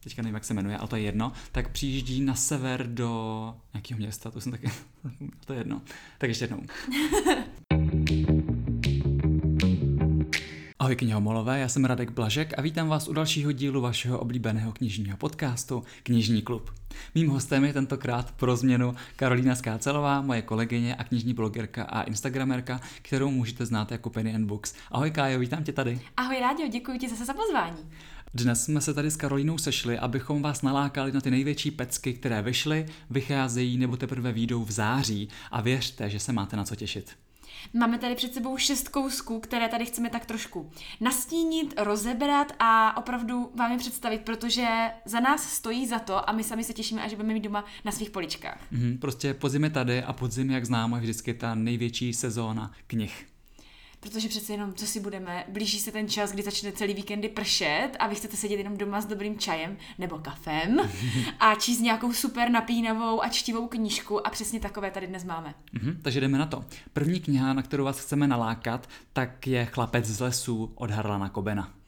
teďka 0.00 0.22
nevím, 0.22 0.34
jak 0.34 0.44
se 0.44 0.54
jmenuje, 0.54 0.76
ale 0.76 0.88
to 0.88 0.96
je 0.96 1.02
jedno, 1.02 1.32
tak 1.52 1.72
přijíždí 1.72 2.20
na 2.20 2.34
sever 2.34 2.86
do 2.86 3.54
nějakého 3.74 3.98
města, 3.98 4.30
to 4.30 4.40
jsem 4.40 4.52
taky, 4.52 4.70
to 5.46 5.52
je 5.52 5.58
jedno. 5.58 5.82
Tak 6.18 6.28
ještě 6.28 6.44
jednou. 6.44 6.62
Ahoj 10.80 10.96
knihomolové, 10.96 11.60
já 11.60 11.68
jsem 11.68 11.84
Radek 11.84 12.10
Blažek 12.10 12.58
a 12.58 12.62
vítám 12.62 12.88
vás 12.88 13.08
u 13.08 13.12
dalšího 13.12 13.52
dílu 13.52 13.80
vašeho 13.80 14.18
oblíbeného 14.18 14.72
knižního 14.72 15.16
podcastu 15.16 15.84
Knižní 16.02 16.42
klub. 16.42 16.70
Mým 17.14 17.28
hostem 17.28 17.64
je 17.64 17.72
tentokrát 17.72 18.32
pro 18.32 18.56
změnu 18.56 18.94
Karolína 19.16 19.54
Skácelová, 19.54 20.20
moje 20.20 20.42
kolegyně 20.42 20.94
a 20.94 21.04
knižní 21.04 21.34
blogerka 21.34 21.84
a 21.84 22.02
instagramerka, 22.02 22.80
kterou 23.02 23.30
můžete 23.30 23.66
znát 23.66 23.92
jako 23.92 24.10
Penny 24.10 24.34
and 24.34 24.46
Books. 24.46 24.74
Ahoj 24.90 25.10
Kájo, 25.10 25.38
vítám 25.38 25.64
tě 25.64 25.72
tady. 25.72 26.00
Ahoj 26.16 26.40
Rádio, 26.40 26.68
děkuji 26.68 26.98
ti 26.98 27.08
zase 27.08 27.24
za 27.24 27.34
pozvání. 27.34 27.78
Dnes 28.34 28.64
jsme 28.64 28.80
se 28.80 28.94
tady 28.94 29.10
s 29.10 29.16
Karolínou 29.16 29.58
sešli, 29.58 29.98
abychom 29.98 30.42
vás 30.42 30.62
nalákali 30.62 31.12
na 31.12 31.20
ty 31.20 31.30
největší 31.30 31.70
pecky, 31.70 32.14
které 32.14 32.42
vyšly, 32.42 32.86
vycházejí 33.10 33.78
nebo 33.78 33.96
teprve 33.96 34.32
výjdou 34.32 34.64
v 34.64 34.70
září 34.70 35.28
a 35.50 35.60
věřte, 35.60 36.10
že 36.10 36.20
se 36.20 36.32
máte 36.32 36.56
na 36.56 36.64
co 36.64 36.76
těšit. 36.76 37.16
Máme 37.74 37.98
tady 37.98 38.14
před 38.14 38.34
sebou 38.34 38.56
šest 38.56 38.88
kousků, 38.88 39.40
které 39.40 39.68
tady 39.68 39.86
chceme 39.86 40.10
tak 40.10 40.26
trošku 40.26 40.70
nastínit, 41.00 41.74
rozebrat 41.78 42.52
a 42.58 42.96
opravdu 42.96 43.52
vám 43.54 43.72
je 43.72 43.78
představit, 43.78 44.20
protože 44.20 44.66
za 45.04 45.20
nás 45.20 45.42
stojí 45.52 45.86
za 45.86 45.98
to 45.98 46.30
a 46.30 46.32
my 46.32 46.44
sami 46.44 46.64
se 46.64 46.72
těšíme, 46.72 47.02
až 47.02 47.14
budeme 47.14 47.34
mít 47.34 47.44
doma 47.44 47.64
na 47.84 47.92
svých 47.92 48.10
poličkách. 48.10 48.60
Mm, 48.70 48.98
prostě 49.00 49.34
podzim 49.34 49.64
je 49.64 49.70
tady 49.70 50.02
a 50.02 50.12
podzim, 50.12 50.50
jak 50.50 50.66
známo, 50.66 50.96
je 50.96 51.02
vždycky 51.02 51.34
ta 51.34 51.54
největší 51.54 52.12
sezóna 52.12 52.72
knih 52.86 53.29
protože 54.00 54.28
přece 54.28 54.52
jenom, 54.52 54.74
co 54.74 54.86
si 54.86 55.00
budeme, 55.00 55.44
blíží 55.48 55.80
se 55.80 55.92
ten 55.92 56.08
čas, 56.08 56.32
kdy 56.32 56.42
začne 56.42 56.72
celý 56.72 56.94
víkendy 56.94 57.28
pršet 57.28 57.90
a 57.98 58.06
vy 58.06 58.14
chcete 58.14 58.36
sedět 58.36 58.56
jenom 58.56 58.76
doma 58.76 59.00
s 59.00 59.06
dobrým 59.06 59.38
čajem 59.38 59.76
nebo 59.98 60.18
kafem 60.18 60.76
a 61.40 61.54
číst 61.54 61.80
nějakou 61.80 62.12
super 62.12 62.50
napínavou 62.50 63.22
a 63.22 63.28
čtivou 63.28 63.68
knížku 63.68 64.26
a 64.26 64.30
přesně 64.30 64.60
takové 64.60 64.90
tady 64.90 65.06
dnes 65.06 65.24
máme. 65.24 65.54
Mm-hmm, 65.74 65.96
takže 66.02 66.20
jdeme 66.20 66.38
na 66.38 66.46
to. 66.46 66.64
První 66.92 67.20
kniha, 67.20 67.52
na 67.52 67.62
kterou 67.62 67.84
vás 67.84 68.00
chceme 68.00 68.28
nalákat, 68.28 68.88
tak 69.12 69.46
je 69.46 69.66
Chlapec 69.66 70.04
z 70.04 70.20
lesů 70.20 70.72
od 70.74 70.90
Harlana 70.90 71.28
Kobena. 71.28 71.79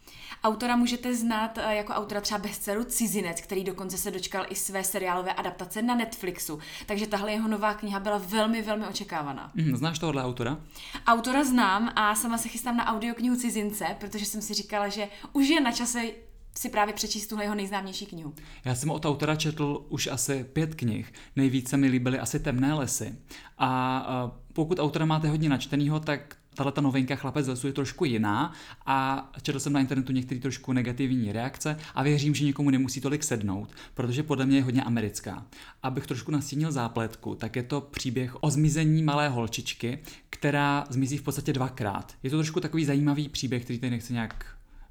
Autora 0.44 0.76
můžete 0.76 1.14
znát 1.14 1.58
eh, 1.58 1.74
jako 1.74 1.92
autora 1.92 2.20
třeba 2.20 2.38
bestselleru 2.38 2.84
Cizinec, 2.84 3.40
který 3.40 3.64
dokonce 3.64 3.98
se 3.98 4.10
dočkal 4.10 4.46
i 4.48 4.54
své 4.54 4.84
seriálové 4.84 5.32
adaptace 5.32 5.82
na 5.82 5.94
Netflixu. 5.94 6.58
Takže 6.86 7.06
tahle 7.06 7.32
jeho 7.32 7.48
nová 7.48 7.74
kniha 7.74 8.00
byla 8.00 8.18
velmi, 8.18 8.62
velmi 8.62 8.86
očekávaná. 8.86 9.50
Mm, 9.54 9.76
znáš 9.76 9.98
tohle 9.98 10.24
autora? 10.24 10.58
Autora 11.06 11.44
znám 11.44 11.92
a 11.96 12.14
sama 12.14 12.38
se 12.38 12.48
chystám 12.48 12.76
na 12.76 12.86
audioknihu 12.86 13.36
Cizince, 13.36 13.96
protože 14.00 14.24
jsem 14.24 14.42
si 14.42 14.54
říkala, 14.54 14.88
že 14.88 15.08
už 15.32 15.48
je 15.48 15.60
na 15.60 15.72
čase 15.72 16.10
si 16.58 16.68
právě 16.68 16.94
přečíst 16.94 17.26
tuhle 17.26 17.44
jeho 17.44 17.54
nejznámější 17.54 18.06
knihu. 18.06 18.34
Já 18.64 18.74
jsem 18.74 18.90
od 18.90 19.04
autora 19.04 19.36
četl 19.36 19.86
už 19.88 20.06
asi 20.06 20.44
pět 20.44 20.74
knih. 20.74 21.12
Nejvíce 21.36 21.76
mi 21.76 21.88
líbily 21.88 22.18
asi 22.18 22.40
Temné 22.40 22.74
lesy. 22.74 23.14
A 23.58 24.32
pokud 24.52 24.78
autora 24.78 25.06
máte 25.06 25.28
hodně 25.28 25.48
načtenýho, 25.48 26.00
tak 26.00 26.36
tahle 26.54 26.72
ta 26.72 26.80
novinka 26.80 27.16
Chlapec 27.16 27.46
z 27.46 27.48
lesu 27.48 27.66
je 27.66 27.72
trošku 27.72 28.04
jiná 28.04 28.52
a 28.86 29.30
četl 29.42 29.60
jsem 29.60 29.72
na 29.72 29.80
internetu 29.80 30.12
některé 30.12 30.40
trošku 30.40 30.72
negativní 30.72 31.32
reakce 31.32 31.76
a 31.94 32.02
věřím, 32.02 32.34
že 32.34 32.44
někomu 32.44 32.70
nemusí 32.70 33.00
tolik 33.00 33.24
sednout, 33.24 33.68
protože 33.94 34.22
podle 34.22 34.46
mě 34.46 34.56
je 34.56 34.62
hodně 34.62 34.82
americká. 34.82 35.46
Abych 35.82 36.06
trošku 36.06 36.32
nastínil 36.32 36.72
zápletku, 36.72 37.34
tak 37.34 37.56
je 37.56 37.62
to 37.62 37.80
příběh 37.80 38.42
o 38.42 38.50
zmizení 38.50 39.02
malé 39.02 39.28
holčičky, 39.28 39.98
která 40.30 40.84
zmizí 40.90 41.18
v 41.18 41.22
podstatě 41.22 41.52
dvakrát. 41.52 42.14
Je 42.22 42.30
to 42.30 42.36
trošku 42.36 42.60
takový 42.60 42.84
zajímavý 42.84 43.28
příběh, 43.28 43.64
který 43.64 43.78
tady 43.78 43.90
nechci 43.90 44.12
nějak 44.12 44.46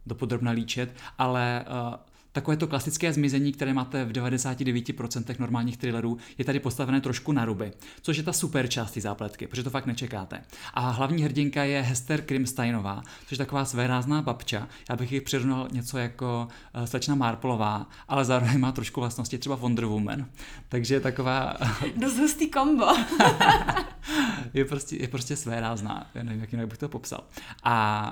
dopodrobna 0.06 0.52
líčet, 0.52 0.96
ale 1.18 1.66
uh, 1.68 1.96
Takové 2.34 2.58
to 2.58 2.68
klasické 2.68 3.14
zmizení, 3.14 3.52
které 3.52 3.74
máte 3.74 4.06
v 4.06 4.12
99% 4.12 5.36
normálních 5.40 5.78
thrillerů, 5.78 6.18
je 6.38 6.46
tady 6.46 6.60
postavené 6.60 7.02
trošku 7.02 7.32
na 7.32 7.46
ruby, 7.46 7.72
což 8.02 8.18
je 8.18 8.24
ta 8.24 8.34
super 8.34 8.68
část 8.68 8.92
té 8.92 9.02
zápletky, 9.02 9.48
protože 9.48 9.64
to 9.64 9.70
fakt 9.70 9.86
nečekáte. 9.86 10.42
A 10.74 10.90
hlavní 10.90 11.24
hrdinka 11.24 11.64
je 11.64 11.82
Hester 11.82 12.22
Krimsteinová, 12.22 13.02
což 13.22 13.32
je 13.32 13.38
taková 13.38 13.66
svérázná 13.66 14.22
babča. 14.22 14.68
Já 14.90 14.96
bych 14.96 15.12
ji 15.12 15.22
přirovnal 15.22 15.68
něco 15.72 15.98
jako 15.98 16.48
uh, 16.76 16.84
slečna 16.86 17.16
Marplová, 17.16 17.90
ale 18.08 18.26
zároveň 18.26 18.60
má 18.60 18.72
trošku 18.72 19.00
vlastnosti 19.00 19.38
třeba 19.38 19.56
Wonder 19.56 19.86
Woman. 19.86 20.26
Takže 20.70 20.94
je 20.94 21.00
taková... 21.00 21.58
Dost 21.96 22.18
hustý 22.18 22.50
kombo. 22.50 22.86
je, 24.54 24.66
prostě, 24.66 24.96
je 24.96 25.08
prostě 25.08 25.36
svérázná, 25.36 26.10
já 26.16 26.24
nevím, 26.24 26.42
jak 26.42 26.52
jinak 26.52 26.68
bych 26.68 26.78
to 26.78 26.90
popsal. 26.90 27.24
A, 27.64 28.06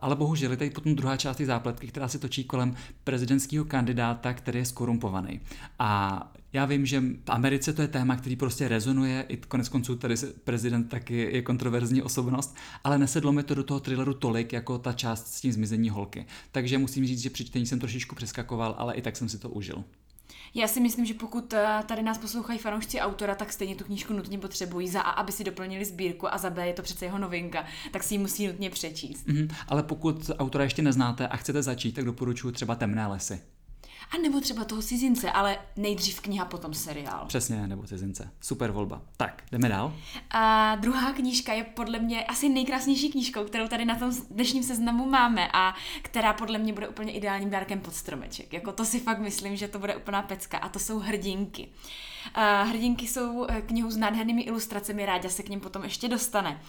ale 0.00 0.16
bohužel 0.16 0.50
je 0.50 0.56
tady 0.56 0.70
potom 0.70 0.94
druhá 0.94 1.16
část 1.16 1.36
té 1.36 1.46
zápletky, 1.46 1.86
která 1.86 2.08
se 2.08 2.18
točí 2.18 2.44
kolem 2.44 2.76
prezidentského 3.04 3.64
kandidáta, 3.64 4.32
který 4.32 4.58
je 4.58 4.64
skorumpovaný. 4.64 5.40
A 5.78 6.32
já 6.52 6.64
vím, 6.64 6.86
že 6.86 7.00
v 7.00 7.28
Americe 7.28 7.72
to 7.72 7.82
je 7.82 7.88
téma, 7.88 8.16
který 8.16 8.36
prostě 8.36 8.68
rezonuje, 8.68 9.24
i 9.28 9.36
konec 9.36 9.68
konců 9.68 9.96
tady 9.96 10.14
prezident 10.44 10.84
taky 10.84 11.16
je 11.16 11.42
kontroverzní 11.42 12.02
osobnost, 12.02 12.56
ale 12.84 12.98
nesedlo 12.98 13.32
mi 13.32 13.42
to 13.42 13.54
do 13.54 13.64
toho 13.64 13.80
thrilleru 13.80 14.14
tolik, 14.14 14.52
jako 14.52 14.78
ta 14.78 14.92
část 14.92 15.34
s 15.34 15.40
tím 15.40 15.52
zmizení 15.52 15.90
holky. 15.90 16.26
Takže 16.52 16.78
musím 16.78 17.06
říct, 17.06 17.20
že 17.20 17.30
při 17.30 17.44
čtení 17.44 17.66
jsem 17.66 17.80
trošičku 17.80 18.14
přeskakoval, 18.14 18.74
ale 18.78 18.94
i 18.94 19.02
tak 19.02 19.16
jsem 19.16 19.28
si 19.28 19.38
to 19.38 19.48
užil. 19.48 19.84
Já 20.54 20.68
si 20.68 20.80
myslím, 20.80 21.04
že 21.04 21.14
pokud 21.14 21.52
eh, 21.52 21.82
tady 21.86 22.02
nás 22.02 22.18
poslouchají 22.18 22.58
fanoušci 22.58 23.00
autora, 23.00 23.34
tak 23.34 23.52
stejně 23.52 23.76
tu 23.76 23.84
knížku 23.84 24.12
nutně 24.12 24.38
potřebují. 24.38 24.88
Za 24.88 25.00
A, 25.00 25.10
aby 25.10 25.32
si 25.32 25.44
doplnili 25.44 25.84
sbírku 25.84 26.34
a 26.34 26.38
za 26.38 26.50
B 26.50 26.66
je 26.66 26.72
to 26.72 26.82
přece 26.82 27.04
jeho 27.04 27.18
novinka, 27.18 27.64
tak 27.92 28.02
si 28.02 28.14
ji 28.14 28.18
musí 28.18 28.46
nutně 28.46 28.70
přečíst. 28.70 29.26
Mm-hmm, 29.26 29.54
ale 29.68 29.82
pokud 29.82 30.30
autora 30.38 30.64
ještě 30.64 30.82
neznáte 30.82 31.28
a 31.28 31.36
chcete 31.36 31.62
začít, 31.62 31.92
tak 31.92 32.04
doporučuji 32.04 32.52
třeba 32.52 32.74
Temné 32.74 33.06
lesy. 33.06 33.53
A 34.14 34.18
nebo 34.22 34.40
třeba 34.40 34.64
toho 34.64 34.82
cizince, 34.82 35.30
ale 35.30 35.58
nejdřív 35.76 36.20
kniha, 36.20 36.44
potom 36.44 36.74
seriál. 36.74 37.24
Přesně, 37.26 37.66
nebo 37.66 37.82
cizince. 37.82 38.30
Super 38.40 38.70
volba. 38.70 39.02
Tak, 39.16 39.42
jdeme 39.52 39.68
dál. 39.68 39.94
A 40.30 40.74
druhá 40.74 41.12
knížka 41.12 41.52
je 41.52 41.64
podle 41.64 41.98
mě 41.98 42.24
asi 42.24 42.48
nejkrásnější 42.48 43.12
knížkou, 43.12 43.44
kterou 43.44 43.68
tady 43.68 43.84
na 43.84 43.96
tom 43.96 44.12
dnešním 44.30 44.62
seznamu 44.62 45.10
máme 45.10 45.48
a 45.52 45.74
která 46.02 46.32
podle 46.32 46.58
mě 46.58 46.72
bude 46.72 46.88
úplně 46.88 47.12
ideálním 47.12 47.50
dárkem 47.50 47.80
pod 47.80 47.94
stromeček. 47.94 48.52
Jako 48.52 48.72
to 48.72 48.84
si 48.84 49.00
fakt 49.00 49.18
myslím, 49.18 49.56
že 49.56 49.68
to 49.68 49.78
bude 49.78 49.96
úplná 49.96 50.22
pecka 50.22 50.58
a 50.58 50.68
to 50.68 50.78
jsou 50.78 50.98
hrdinky. 50.98 51.68
Hrdinky 52.64 53.08
jsou 53.08 53.46
eh, 53.48 53.62
knihu 53.62 53.90
s 53.90 53.96
nádhernými 53.96 54.42
ilustracemi, 54.42 55.06
ráda 55.06 55.28
se 55.28 55.42
k 55.42 55.48
ním 55.48 55.60
potom 55.60 55.84
ještě 55.84 56.08
dostane. 56.08 56.60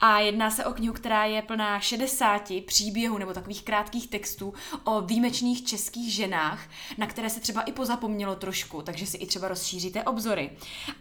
A 0.00 0.18
jedná 0.18 0.50
se 0.50 0.64
o 0.64 0.72
knihu, 0.72 0.94
která 0.94 1.24
je 1.24 1.42
plná 1.42 1.80
60 1.80 2.52
příběhů 2.66 3.18
nebo 3.18 3.32
takových 3.32 3.62
krátkých 3.62 4.08
textů 4.08 4.54
o 4.84 5.00
výjimečných 5.00 5.64
českých 5.64 6.12
ženách, 6.12 6.68
na 6.98 7.06
které 7.06 7.30
se 7.30 7.40
třeba 7.40 7.62
i 7.62 7.72
pozapomnělo 7.72 8.36
trošku, 8.36 8.82
takže 8.82 9.06
si 9.06 9.16
i 9.16 9.26
třeba 9.26 9.48
rozšíříte 9.48 10.02
obzory. 10.04 10.50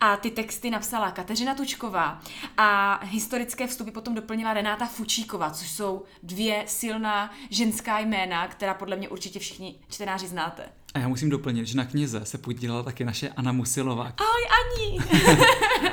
A 0.02 0.18
ty 0.18 0.32
texty 0.32 0.70
napsala 0.70 1.12
Kateřina 1.12 1.56
Tučková 1.56 2.22
a 2.58 3.00
historické 3.06 3.68
vstupy 3.68 3.92
potom 3.92 4.16
doplnila 4.16 4.54
Renáta 4.54 4.86
Fučíková, 4.86 5.52
což 5.52 5.72
jsou 5.72 6.04
dvě 6.24 6.64
silná 6.68 7.34
ženská 7.50 8.00
jména, 8.00 8.48
která 8.48 8.74
podle 8.74 8.96
mě 8.96 9.10
určitě 9.10 9.40
všichni 9.40 9.76
čtenáři 9.90 10.28
znáte. 10.28 10.77
A 10.94 11.00
já 11.00 11.08
musím 11.08 11.30
doplnit, 11.30 11.68
že 11.68 11.78
na 11.78 11.86
knize 11.86 12.22
se 12.24 12.38
podílela 12.38 12.84
taky 12.84 13.06
naše 13.06 13.30
Anna 13.30 13.52
Musilová. 13.52 14.14
Ahoj 14.18 14.44
Ani! 14.60 15.00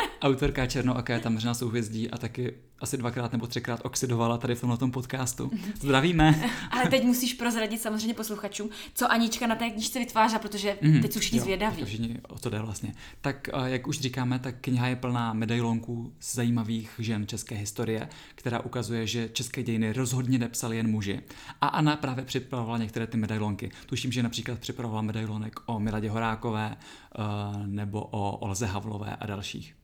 Autorka 0.24 0.66
Černooká 0.66 1.14
je 1.14 1.20
tam 1.20 1.32
možná 1.32 1.54
souhvězdí 1.54 2.10
a 2.10 2.18
taky 2.18 2.54
asi 2.80 2.96
dvakrát 2.96 3.32
nebo 3.32 3.46
třikrát 3.46 3.80
oxidovala 3.84 4.38
tady 4.38 4.54
v 4.54 4.60
tomhle 4.60 4.90
podcastu. 4.90 5.50
Zdravíme. 5.80 6.50
Ale 6.70 6.90
teď 6.90 7.04
musíš 7.04 7.34
prozradit 7.34 7.80
samozřejmě 7.80 8.14
posluchačům, 8.14 8.70
co 8.94 9.12
Anička 9.12 9.46
na 9.46 9.54
té 9.54 9.70
knižce 9.70 9.98
vytváří, 9.98 10.36
protože 10.38 10.78
mm, 10.82 11.02
teď 11.02 11.12
jsou 11.12 11.20
všichni 11.20 11.40
zvědaví. 11.40 11.84
Všichni, 11.84 12.20
o 12.28 12.38
co 12.38 12.50
jde 12.50 12.58
vlastně. 12.58 12.94
Tak 13.20 13.48
jak 13.64 13.86
už 13.86 14.00
říkáme, 14.00 14.38
tak 14.38 14.54
kniha 14.60 14.86
je 14.86 14.96
plná 14.96 15.32
medailonků 15.32 16.12
z 16.20 16.34
zajímavých 16.34 16.90
žen 16.98 17.26
české 17.26 17.54
historie, 17.54 18.08
která 18.34 18.60
ukazuje, 18.60 19.06
že 19.06 19.28
české 19.28 19.62
dějiny 19.62 19.92
rozhodně 19.92 20.38
nepsali 20.38 20.76
jen 20.76 20.90
muži. 20.90 21.20
A 21.60 21.66
Anna 21.66 21.96
právě 21.96 22.24
připravovala 22.24 22.78
některé 22.78 23.06
ty 23.06 23.16
medailonky. 23.16 23.70
Tuším, 23.86 24.12
že 24.12 24.22
například 24.22 24.58
připravovala 24.58 25.02
medailonek 25.02 25.60
o 25.66 25.80
Miladě 25.80 26.10
Horákové 26.10 26.76
eh, 26.76 27.22
nebo 27.66 28.02
o 28.02 28.36
Olze 28.36 28.66
Havlové 28.66 29.16
a 29.16 29.26
dalších. 29.26 29.74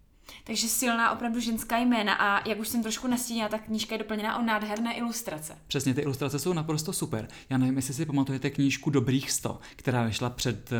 Takže 0.45 0.69
silná 0.69 1.11
opravdu 1.11 1.41
ženská 1.41 1.79
jména 1.79 2.15
a 2.15 2.49
jak 2.49 2.59
už 2.59 2.69
jsem 2.69 2.83
trošku 2.83 3.09
nastínila, 3.09 3.49
tak 3.49 3.65
knížka 3.65 3.95
je 3.95 3.99
doplněná 3.99 4.39
o 4.39 4.43
nádherné 4.43 4.97
ilustrace. 4.97 5.57
Přesně, 5.67 5.95
ty 5.95 6.01
ilustrace 6.01 6.39
jsou 6.39 6.53
naprosto 6.53 6.93
super. 6.93 7.29
Já 7.51 7.59
nevím, 7.59 7.77
jestli 7.77 7.95
si 7.95 8.07
pamatujete 8.07 8.51
knížku 8.51 8.91
Dobrých 8.91 9.31
100, 9.31 9.61
která 9.77 10.05
vyšla 10.05 10.31
před 10.31 10.73
uh, 10.73 10.79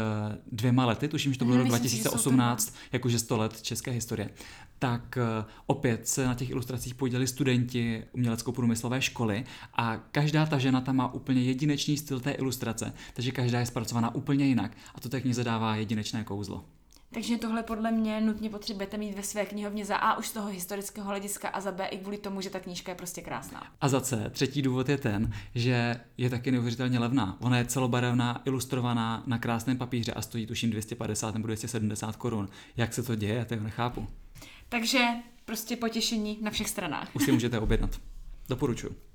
dvěma 0.53 0.87
lety, 0.87 1.09
tuším, 1.09 1.33
že 1.33 1.39
to 1.39 1.45
bylo 1.45 1.57
rok 1.57 1.69
2018, 1.69 2.75
jakože 2.93 3.19
100 3.19 3.37
let 3.37 3.63
české 3.63 3.91
historie. 3.91 4.31
Tak 4.79 5.19
uh, 5.41 5.45
opět 5.67 6.09
se 6.09 6.27
na 6.27 6.35
těch 6.35 6.51
ilustracích 6.51 6.95
podělili 6.95 7.27
studenti 7.27 8.05
umělecko-průmyslové 8.13 9.03
školy 9.03 9.45
a 9.75 9.97
každá 9.97 10.47
ta 10.47 10.59
žena 10.59 10.81
tam 10.81 10.97
má 10.97 11.15
úplně 11.15 11.43
jedinečný 11.43 11.97
styl 11.97 12.21
té 12.21 12.31
ilustrace, 12.31 12.93
takže 13.15 13.33
každá 13.33 13.61
je 13.61 13.67
zpracovaná 13.67 14.15
úplně 14.15 14.47
jinak 14.47 14.77
a 14.95 15.01
to 15.01 15.09
té 15.09 15.21
knize 15.21 15.45
dává 15.45 15.77
jedinečné 15.77 16.25
kouzlo. 16.25 16.65
Takže 17.15 17.39
tohle 17.39 17.63
podle 17.63 17.93
mě 17.93 18.21
nutně 18.21 18.51
potřebujete 18.51 18.97
mít 18.97 19.17
ve 19.17 19.23
své 19.23 19.47
knihovně 19.47 19.85
za 19.85 19.97
A 19.97 20.19
už 20.19 20.29
z 20.29 20.33
toho 20.33 20.49
historického 20.49 21.07
hlediska 21.07 21.49
a 21.49 21.61
za 21.61 21.73
B 21.73 21.87
i 21.87 21.99
kvůli 21.99 22.19
tomu, 22.19 22.41
že 22.41 22.51
ta 22.51 22.61
knížka 22.61 22.93
je 22.93 22.97
prostě 22.97 23.21
krásná. 23.23 23.67
A 23.81 23.89
za 23.89 24.01
C, 24.01 24.31
třetí 24.31 24.63
důvod 24.63 24.89
je 24.89 24.99
ten, 24.99 25.33
že 25.55 26.01
je 26.19 26.31
taky 26.31 26.51
neuvěřitelně 26.51 26.99
levná. 26.99 27.37
Ona 27.41 27.59
je 27.59 27.65
celobarevná, 27.65 28.43
ilustrovaná 28.45 29.23
na 29.27 29.39
krásném 29.39 29.79
papíře 29.79 30.13
a 30.13 30.23
stojí 30.23 30.47
tuším 30.47 30.71
250 30.71 31.35
nebo 31.35 31.47
270 31.47 32.17
korun. 32.17 32.49
Jak 32.77 32.95
se 32.95 33.03
to 33.03 33.15
děje, 33.15 33.35
já 33.35 33.45
to 33.45 33.57
nechápu. 33.57 34.07
Takže 34.69 35.07
prostě 35.45 35.77
potěšení 35.77 36.39
na 36.43 36.51
všech 36.51 36.69
stranách. 36.69 37.11
Už 37.15 37.25
si 37.25 37.33
můžete 37.33 37.59
objednat. 37.61 37.91
Doporučuji. 38.49 39.10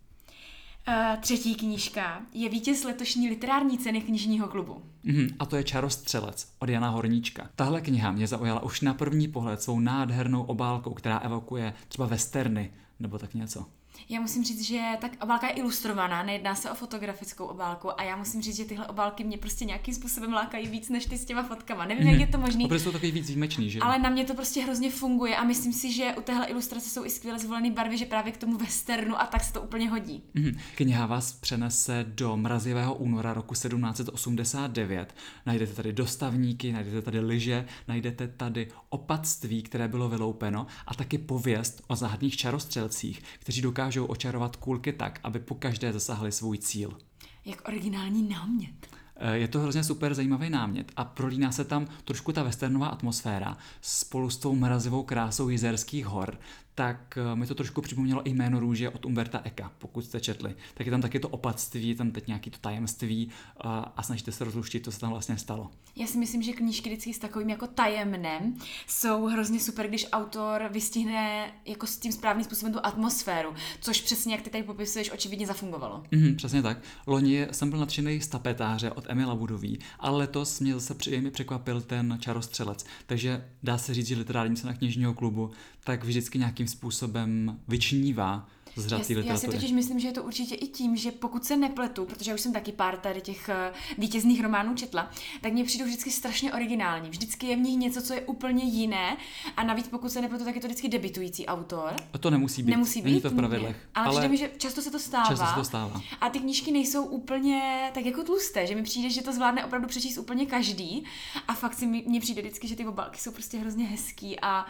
Uh, 0.87 1.21
třetí 1.21 1.55
knížka 1.55 2.21
je 2.33 2.49
vítěz 2.49 2.83
letošní 2.83 3.29
literární 3.29 3.77
ceny 3.77 4.01
knižního 4.01 4.47
klubu. 4.47 4.81
Mm, 5.03 5.27
a 5.39 5.45
to 5.45 5.55
je 5.55 5.63
Čarostřelec 5.63 6.53
od 6.59 6.69
Jana 6.69 6.89
Horníčka. 6.89 7.49
Tahle 7.55 7.81
kniha 7.81 8.11
mě 8.11 8.27
zaujala 8.27 8.63
už 8.63 8.81
na 8.81 8.93
první 8.93 9.27
pohled 9.27 9.61
svou 9.61 9.79
nádhernou 9.79 10.43
obálkou, 10.43 10.93
která 10.93 11.17
evokuje 11.17 11.73
třeba 11.87 12.07
westerny 12.07 12.71
nebo 12.99 13.17
tak 13.17 13.33
něco. 13.33 13.65
Já 14.09 14.21
musím 14.21 14.43
říct, 14.43 14.61
že 14.61 14.81
tak 15.01 15.11
obálka 15.21 15.47
je 15.47 15.53
ilustrovaná, 15.53 16.23
nejedná 16.23 16.55
se 16.55 16.71
o 16.71 16.75
fotografickou 16.75 17.45
obálku 17.45 17.99
a 17.99 18.03
já 18.03 18.15
musím 18.15 18.41
říct, 18.41 18.55
že 18.55 18.65
tyhle 18.65 18.87
obálky 18.87 19.23
mě 19.23 19.37
prostě 19.37 19.65
nějakým 19.65 19.93
způsobem 19.93 20.33
lákají 20.33 20.67
víc 20.67 20.89
než 20.89 21.05
ty 21.05 21.17
s 21.17 21.25
těma 21.25 21.43
fotkama. 21.43 21.85
Nevím, 21.85 22.03
mm-hmm. 22.03 22.11
jak 22.11 22.19
je 22.19 22.27
to 22.27 22.37
možné. 22.37 22.67
Protože 22.67 22.83
jsou 22.83 22.91
takový 22.91 23.11
víc 23.11 23.27
výjimečný, 23.27 23.69
že? 23.69 23.79
Ale 23.79 23.99
na 23.99 24.09
mě 24.09 24.25
to 24.25 24.33
prostě 24.33 24.61
hrozně 24.61 24.91
funguje 24.91 25.35
a 25.35 25.43
myslím 25.43 25.73
si, 25.73 25.91
že 25.91 26.13
u 26.17 26.21
téhle 26.21 26.45
ilustrace 26.45 26.89
jsou 26.89 27.05
i 27.05 27.09
skvěle 27.09 27.39
zvolené 27.39 27.71
barvy, 27.71 27.97
že 27.97 28.05
právě 28.05 28.31
k 28.31 28.37
tomu 28.37 28.57
westernu 28.57 29.21
a 29.21 29.25
tak 29.25 29.43
se 29.43 29.53
to 29.53 29.61
úplně 29.61 29.89
hodí. 29.89 30.23
Mm-hmm. 30.35 30.59
Kniha 30.75 31.05
vás 31.05 31.33
přenese 31.33 32.05
do 32.07 32.37
mrazivého 32.37 32.95
února 32.95 33.33
roku 33.33 33.53
1789. 33.53 35.15
Najdete 35.45 35.73
tady 35.73 35.93
dostavníky, 35.93 36.71
najdete 36.71 37.01
tady 37.01 37.19
lyže, 37.19 37.65
najdete 37.87 38.27
tady 38.27 38.67
opatství, 38.89 39.63
které 39.63 39.87
bylo 39.87 40.09
vyloupeno 40.09 40.67
a 40.87 40.93
taky 40.93 41.17
pověst 41.17 41.83
o 41.87 41.95
záhadných 41.95 42.37
čarostřelcích, 42.37 43.21
kteří 43.39 43.61
dokážou 43.61 43.84
dokážou 43.85 44.05
očarovat 44.05 44.55
kulky 44.55 44.93
tak, 44.93 45.19
aby 45.23 45.39
po 45.39 45.55
každé 45.55 45.93
zasahly 45.93 46.31
svůj 46.31 46.57
cíl. 46.57 46.97
Jak 47.45 47.67
originální 47.67 48.29
námět. 48.29 48.87
Eh, 49.15 49.37
je 49.37 49.47
to 49.47 49.59
hrozně 49.59 49.83
super 49.83 50.13
zajímavý 50.13 50.49
námět 50.49 50.91
a 50.95 51.03
prolíná 51.03 51.51
se 51.51 51.63
tam 51.63 51.87
trošku 52.03 52.31
ta 52.31 52.43
westernová 52.43 52.87
atmosféra 52.87 53.57
spolu 53.81 54.29
s 54.29 54.37
tou 54.37 54.55
mrazivou 54.55 55.03
krásou 55.03 55.49
jizerských 55.49 56.05
hor, 56.05 56.37
tak 56.75 57.17
eh, 57.17 57.35
mi 57.35 57.47
to 57.47 57.55
trošku 57.55 57.81
připomnělo 57.81 58.27
i 58.27 58.33
jméno 58.33 58.59
růže 58.59 58.89
od 58.89 59.05
Umberta 59.05 59.41
Eka, 59.43 59.71
pokud 59.77 60.05
jste 60.05 60.19
četli. 60.19 60.55
Tak 60.73 60.87
je 60.87 60.91
tam 60.91 61.01
taky 61.01 61.19
to 61.19 61.29
opatství, 61.29 61.95
tam 61.95 62.11
teď 62.11 62.27
nějaký 62.27 62.49
to 62.49 62.57
tajemství 62.57 63.29
a, 63.57 63.79
a 63.97 64.03
snažíte 64.03 64.31
se 64.31 64.43
rozluštit, 64.43 64.85
co 64.85 64.91
se 64.91 64.99
tam 64.99 65.09
vlastně 65.09 65.37
stalo. 65.37 65.71
Já 65.95 66.07
si 66.07 66.17
myslím, 66.17 66.41
že 66.41 66.53
knížky 66.53 66.89
vždycky 66.89 67.13
s 67.13 67.19
takovým 67.19 67.49
jako 67.49 67.67
tajemnem 67.67 68.55
jsou 68.87 69.25
hrozně 69.25 69.59
super, 69.59 69.87
když 69.87 70.05
autor 70.11 70.69
vystihne 70.71 71.51
jako 71.65 71.87
s 71.87 71.97
tím 71.97 72.11
správným 72.11 72.45
způsobem 72.45 72.73
tu 72.73 72.79
atmosféru, 72.83 73.53
což 73.81 74.01
přesně 74.01 74.33
jak 74.33 74.41
ty 74.41 74.49
tady 74.49 74.63
popisuješ, 74.63 75.11
očividně 75.11 75.47
zafungovalo. 75.47 76.03
Mm, 76.11 76.35
přesně 76.35 76.61
tak. 76.61 76.77
Loni 77.07 77.47
jsem 77.51 77.69
byl 77.69 77.79
nadšený 77.79 78.21
z 78.21 78.27
tapetáře 78.27 78.91
od 78.91 79.05
Emila 79.07 79.35
Budový, 79.35 79.79
ale 79.99 80.17
letos 80.17 80.59
mě 80.59 80.73
zase 80.73 80.93
příjemně 80.93 81.31
překvapil 81.31 81.81
ten 81.81 82.17
čarostřelec. 82.21 82.85
Takže 83.05 83.49
dá 83.63 83.77
se 83.77 83.93
říct, 83.93 84.07
že 84.07 84.15
literární 84.15 84.55
cena 84.55 84.73
knižního 84.73 85.13
klubu 85.13 85.51
tak 85.85 86.03
vždycky 86.03 86.37
nějakým 86.65 86.67
způsobem 86.67 87.59
vyčnívá 87.67 88.47
z 88.75 88.87
řad 88.87 89.09
já, 89.09 89.19
já 89.19 89.37
si 89.37 89.47
totiž 89.47 89.71
myslím, 89.71 89.99
že 89.99 90.07
je 90.07 90.11
to 90.11 90.23
určitě 90.23 90.55
i 90.55 90.67
tím, 90.67 90.95
že 90.95 91.11
pokud 91.11 91.45
se 91.45 91.57
nepletu, 91.57 92.05
protože 92.05 92.31
já 92.31 92.35
už 92.35 92.41
jsem 92.41 92.53
taky 92.53 92.71
pár 92.71 92.97
tady 92.97 93.21
těch 93.21 93.49
uh, 93.49 93.77
vítězných 93.97 94.41
románů 94.41 94.75
četla, 94.75 95.11
tak 95.41 95.53
mě 95.53 95.63
přijdou 95.63 95.85
vždycky 95.85 96.11
strašně 96.11 96.53
originální. 96.53 97.09
Vždycky 97.09 97.47
je 97.47 97.55
v 97.55 97.59
nich 97.59 97.77
něco, 97.77 98.01
co 98.01 98.13
je 98.13 98.21
úplně 98.21 98.63
jiné 98.63 99.17
a 99.57 99.63
navíc 99.63 99.87
pokud 99.87 100.11
se 100.11 100.21
nepletu, 100.21 100.45
tak 100.45 100.55
je 100.55 100.61
to 100.61 100.67
vždycky 100.67 100.89
debitující 100.89 101.45
autor. 101.45 101.95
A 102.13 102.17
to 102.17 102.29
nemusí 102.29 102.63
být. 102.63 102.71
Nemusí 102.71 103.01
být. 103.01 103.09
Není 103.09 103.21
to 103.21 103.29
v 103.29 103.35
pravidlech. 103.35 103.77
Ale, 103.95 104.05
ale 104.05 104.15
přijde 104.15 104.27
mi, 104.27 104.37
že 104.37 104.51
často 104.57 104.81
se 104.81 104.91
to 104.91 104.99
stává. 104.99 105.27
Často 105.27 105.45
se 105.45 105.55
to 105.55 105.63
stává. 105.63 106.01
A 106.21 106.29
ty 106.29 106.39
knížky 106.39 106.71
nejsou 106.71 107.03
úplně 107.05 107.91
tak 107.93 108.05
jako 108.05 108.23
tlusté, 108.23 108.67
že 108.67 108.75
mi 108.75 108.83
přijde, 108.83 109.09
že 109.09 109.21
to 109.21 109.33
zvládne 109.33 109.65
opravdu 109.65 109.87
přečíst 109.87 110.17
úplně 110.17 110.45
každý. 110.45 111.03
A 111.47 111.53
fakt 111.53 111.73
si 111.73 111.87
mně 111.87 112.19
přijde 112.19 112.41
vždycky, 112.41 112.67
že 112.67 112.75
ty 112.75 112.85
obálky 112.85 113.19
jsou 113.19 113.31
prostě 113.31 113.57
hrozně 113.57 113.85
hezký 113.85 114.39
a 114.39 114.65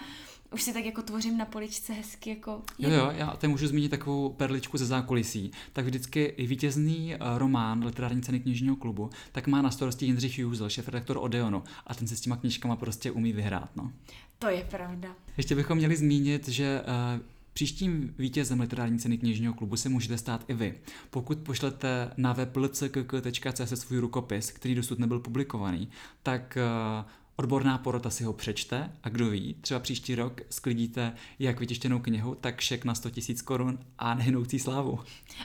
už 0.51 0.62
si 0.62 0.74
tak 0.74 0.86
jako 0.86 1.01
tvořím 1.01 1.38
na 1.38 1.45
poličce 1.45 1.94
hezky 1.94 2.30
jako... 2.30 2.62
Jo, 2.80 2.89
jo, 2.89 3.12
já 3.15 3.31
teď 3.31 3.50
můžu 3.50 3.68
zmínit 3.68 3.89
takovou 3.89 4.30
perličku 4.30 4.77
ze 4.77 4.86
zákulisí. 4.86 5.51
Tak 5.74 5.86
vždycky 5.86 6.24
i 6.24 6.47
vítězný 6.47 7.13
eh, 7.13 7.18
román 7.38 7.86
literární 7.86 8.21
ceny 8.21 8.39
knižního 8.39 8.75
klubu, 8.75 9.09
tak 9.31 9.47
má 9.47 9.62
na 9.62 9.71
starosti 9.71 10.06
Jindřich 10.06 10.39
Júzel, 10.39 10.69
šéf-redaktor 10.69 11.18
Odeonu 11.18 11.63
a 11.88 11.95
ten 11.95 12.07
se 12.07 12.15
s 12.15 12.21
těma 12.21 12.38
knížkama 12.38 12.75
prostě 12.75 13.12
umí 13.12 13.33
vyhrát, 13.33 13.75
no. 13.75 13.92
To 14.39 14.50
je 14.50 14.63
pravda. 14.63 15.15
Ještě 15.38 15.56
bychom 15.56 15.77
měli 15.77 15.95
zmínit, 15.95 16.47
že 16.47 16.81
uh, 16.81 17.21
Příštím 17.56 18.15
vítězem 18.18 18.59
literární 18.59 19.00
ceny 19.00 19.18
knižního 19.18 19.53
klubu 19.53 19.77
se 19.77 19.89
můžete 19.89 20.18
stát 20.18 20.45
i 20.47 20.53
vy. 20.53 20.74
Pokud 21.09 21.38
pošlete 21.38 22.12
na 22.18 22.33
web 22.33 22.56
lckk.cz 22.56 23.80
svůj 23.80 24.00
rukopis, 24.00 24.51
který 24.51 24.75
dosud 24.75 25.00
nebyl 25.00 25.19
publikovaný, 25.19 25.89
tak 26.24 26.57
uh, 27.01 27.06
Odborná 27.38 27.78
porota 27.78 28.10
si 28.10 28.24
ho 28.24 28.34
přečte 28.34 28.92
a 29.04 29.10
kdo 29.10 29.30
ví, 29.30 29.56
třeba 29.62 29.80
příští 29.80 30.16
rok 30.16 30.42
sklidíte 30.50 31.14
jak 31.40 31.60
vytištěnou 31.60 32.00
knihu, 32.00 32.36
tak 32.36 32.62
šek 32.62 32.86
na 32.86 32.96
100 32.96 33.10
000 33.30 33.42
korun 33.44 33.80
a 33.98 34.14
nehynoucí 34.14 34.60
slávu. 34.60 35.00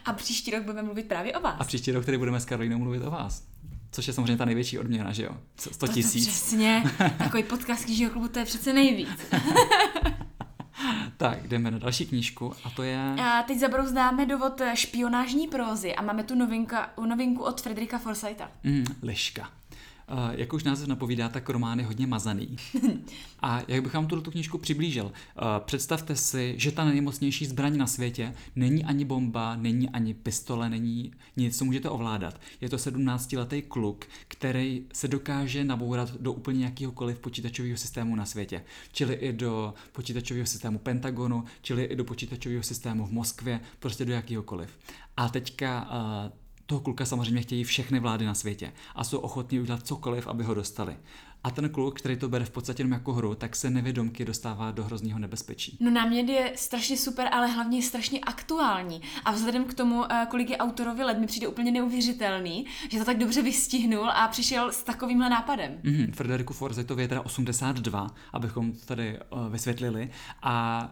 A 0.05 0.13
příští 0.13 0.51
rok 0.51 0.63
budeme 0.63 0.83
mluvit 0.83 1.07
právě 1.07 1.33
o 1.33 1.41
vás. 1.41 1.57
A 1.59 1.65
příští 1.65 1.93
rok 1.93 2.05
tedy 2.05 2.19
budeme 2.19 2.41
s 2.41 2.45
Karolinou 2.45 2.79
mluvit 2.79 3.03
o 3.03 3.11
vás. 3.11 3.45
Což 3.93 4.07
je 4.07 4.13
samozřejmě 4.13 4.37
ta 4.37 4.45
největší 4.45 4.79
odměna, 4.79 5.13
že 5.13 5.23
jo? 5.23 5.37
100 5.57 5.89
tisíc. 5.89 6.29
Přesně. 6.29 6.83
Takový 7.19 7.43
podcast 7.43 7.85
knižního 7.85 8.11
klubu, 8.11 8.29
to 8.29 8.39
je 8.39 8.45
přece 8.45 8.73
nejvíc. 8.73 9.09
tak, 11.17 11.49
jdeme 11.49 11.71
na 11.71 11.79
další 11.79 12.07
knížku 12.07 12.53
a 12.65 12.71
to 12.71 12.83
je... 12.83 13.15
A 13.23 13.43
teď 13.43 13.59
zabrouzdáme 13.59 14.27
dovod 14.27 14.63
špionážní 14.75 15.49
prózy 15.49 15.95
a 15.95 16.03
máme 16.03 16.25
tu 16.25 16.35
novinka, 16.35 16.91
novinku 17.07 17.43
od 17.43 17.61
Frederika 17.61 17.99
Forsyta. 17.99 18.51
Mm, 18.65 18.85
liška. 19.03 19.51
Jak 20.31 20.53
už 20.53 20.65
název 20.65 20.89
napovídá, 20.89 21.29
tak 21.29 21.49
román 21.49 21.79
je 21.79 21.85
hodně 21.85 22.07
mazaný. 22.07 22.57
A 23.43 23.63
jak 23.69 23.83
bych 23.83 23.95
vám 23.95 24.07
tu, 24.07 24.21
tu 24.21 24.31
knížku 24.31 24.59
přiblížil? 24.59 25.13
Představte 25.65 26.17
si, 26.17 26.55
že 26.57 26.73
ta 26.73 26.85
nejmocnější 26.85 27.47
zbraň 27.47 27.77
na 27.77 27.87
světě 27.87 28.35
není 28.57 28.85
ani 28.85 29.05
bomba, 29.05 29.57
není 29.57 29.89
ani 29.89 30.15
pistole, 30.15 30.71
není 30.71 31.13
nic, 31.37 31.59
co 31.59 31.65
můžete 31.65 31.89
ovládat. 31.89 32.41
Je 32.61 32.69
to 32.69 32.77
17-letý 32.77 33.63
kluk, 33.63 34.05
který 34.29 34.87
se 34.93 35.09
dokáže 35.09 35.65
nabourat 35.65 36.13
do 36.21 36.33
úplně 36.33 36.65
jakýhokoliv 36.65 37.19
počítačového 37.19 37.77
systému 37.77 38.17
na 38.17 38.27
světě. 38.27 38.65
Čili 38.93 39.15
i 39.15 39.33
do 39.33 39.75
počítačového 39.93 40.47
systému 40.47 40.79
Pentagonu, 40.79 41.45
čili 41.63 41.85
i 41.85 41.97
do 41.97 42.05
počítačového 42.05 42.63
systému 42.63 43.07
v 43.07 43.13
Moskvě, 43.13 43.61
prostě 43.79 44.05
do 44.05 44.13
jakýhokoliv. 44.13 44.79
A 45.17 45.29
teďka 45.29 45.89
toho 46.71 46.81
kluka 46.81 47.05
samozřejmě 47.05 47.43
chtějí 47.43 47.65
všechny 47.65 48.01
vlády 48.01 48.27
na 48.27 48.35
světě 48.35 48.73
a 48.95 49.05
jsou 49.05 49.19
ochotní 49.19 49.61
udělat 49.61 49.87
cokoliv, 49.87 50.27
aby 50.27 50.45
ho 50.45 50.55
dostali. 50.55 50.97
A 51.45 51.51
ten 51.51 51.69
kluk, 51.69 51.99
který 51.99 52.17
to 52.17 52.29
bere 52.29 52.45
v 52.45 52.51
podstatě 52.51 52.81
jenom 52.81 52.93
jako 52.93 53.13
hru, 53.13 53.35
tak 53.35 53.57
se 53.57 53.71
nevědomky 53.71 54.25
dostává 54.25 54.71
do 54.71 54.85
hrozného 54.85 55.19
nebezpečí. 55.19 55.79
No 55.81 55.91
námět 55.91 56.29
je 56.29 56.53
strašně 56.57 56.97
super, 56.97 57.29
ale 57.33 57.47
hlavně 57.47 57.79
je 57.79 57.83
strašně 57.83 58.21
aktuální. 58.21 59.03
A 59.25 59.33
vzhledem 59.33 59.65
k 59.65 59.75
tomu, 59.75 60.13
eh, 60.13 60.27
kolik 60.31 60.51
je 60.51 60.57
autorovi 60.57 61.05
let, 61.05 61.19
mi 61.19 61.27
přijde 61.27 61.49
úplně 61.49 61.71
neuvěřitelný, 61.71 62.67
že 62.91 62.99
to 62.99 63.05
tak 63.05 63.19
dobře 63.19 63.43
vystihnul 63.43 64.11
a 64.11 64.29
přišel 64.29 64.73
s 64.73 64.83
takovýmhle 64.83 65.31
nápadem. 65.31 65.79
Mm-hmm. 65.83 66.13
Frederiku 66.13 66.53
Forzetovi 66.53 67.03
je 67.03 67.09
teda 67.09 67.21
82, 67.21 68.15
abychom 68.33 68.73
to 68.73 68.87
tady 68.87 69.19
uh, 69.19 69.49
vysvětlili. 69.49 70.11
A 70.43 70.89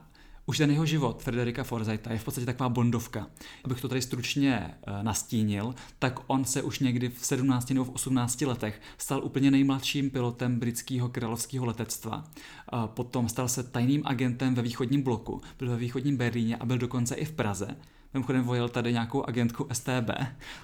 už 0.49 0.59
ten 0.59 0.71
jeho 0.71 0.87
život, 0.87 1.23
Frederika 1.23 1.65
Forzajta, 1.65 2.13
je 2.13 2.19
v 2.19 2.25
podstatě 2.25 2.47
taková 2.47 2.69
bondovka. 2.69 3.27
Abych 3.65 3.81
to 3.81 3.89
tady 3.89 4.03
stručně 4.03 4.75
uh, 4.87 5.03
nastínil, 5.03 5.75
tak 5.99 6.21
on 6.27 6.45
se 6.45 6.63
už 6.63 6.79
někdy 6.79 7.09
v 7.09 7.27
17 7.27 7.71
nebo 7.71 7.85
v 7.85 7.91
18 7.91 8.41
letech 8.41 8.81
stal 8.99 9.25
úplně 9.25 9.51
nejmladším 9.51 10.11
pilotem 10.11 10.59
britského 10.59 11.09
královského 11.09 11.67
letectva. 11.67 12.25
Uh, 12.73 12.87
potom 12.87 13.29
stal 13.29 13.49
se 13.49 13.63
tajným 13.63 14.03
agentem 14.05 14.55
ve 14.55 14.63
východním 14.63 15.03
bloku, 15.03 15.41
byl 15.59 15.69
ve 15.69 15.77
východním 15.77 16.17
Berlíně 16.17 16.57
a 16.57 16.67
byl 16.67 16.79
dokonce 16.79 17.15
i 17.15 17.25
v 17.25 17.33
Praze. 17.33 17.77
Mimochodem 18.15 18.45
vojel 18.45 18.69
tady 18.69 18.93
nějakou 18.93 19.25
agentku 19.25 19.69
STB. 19.73 20.11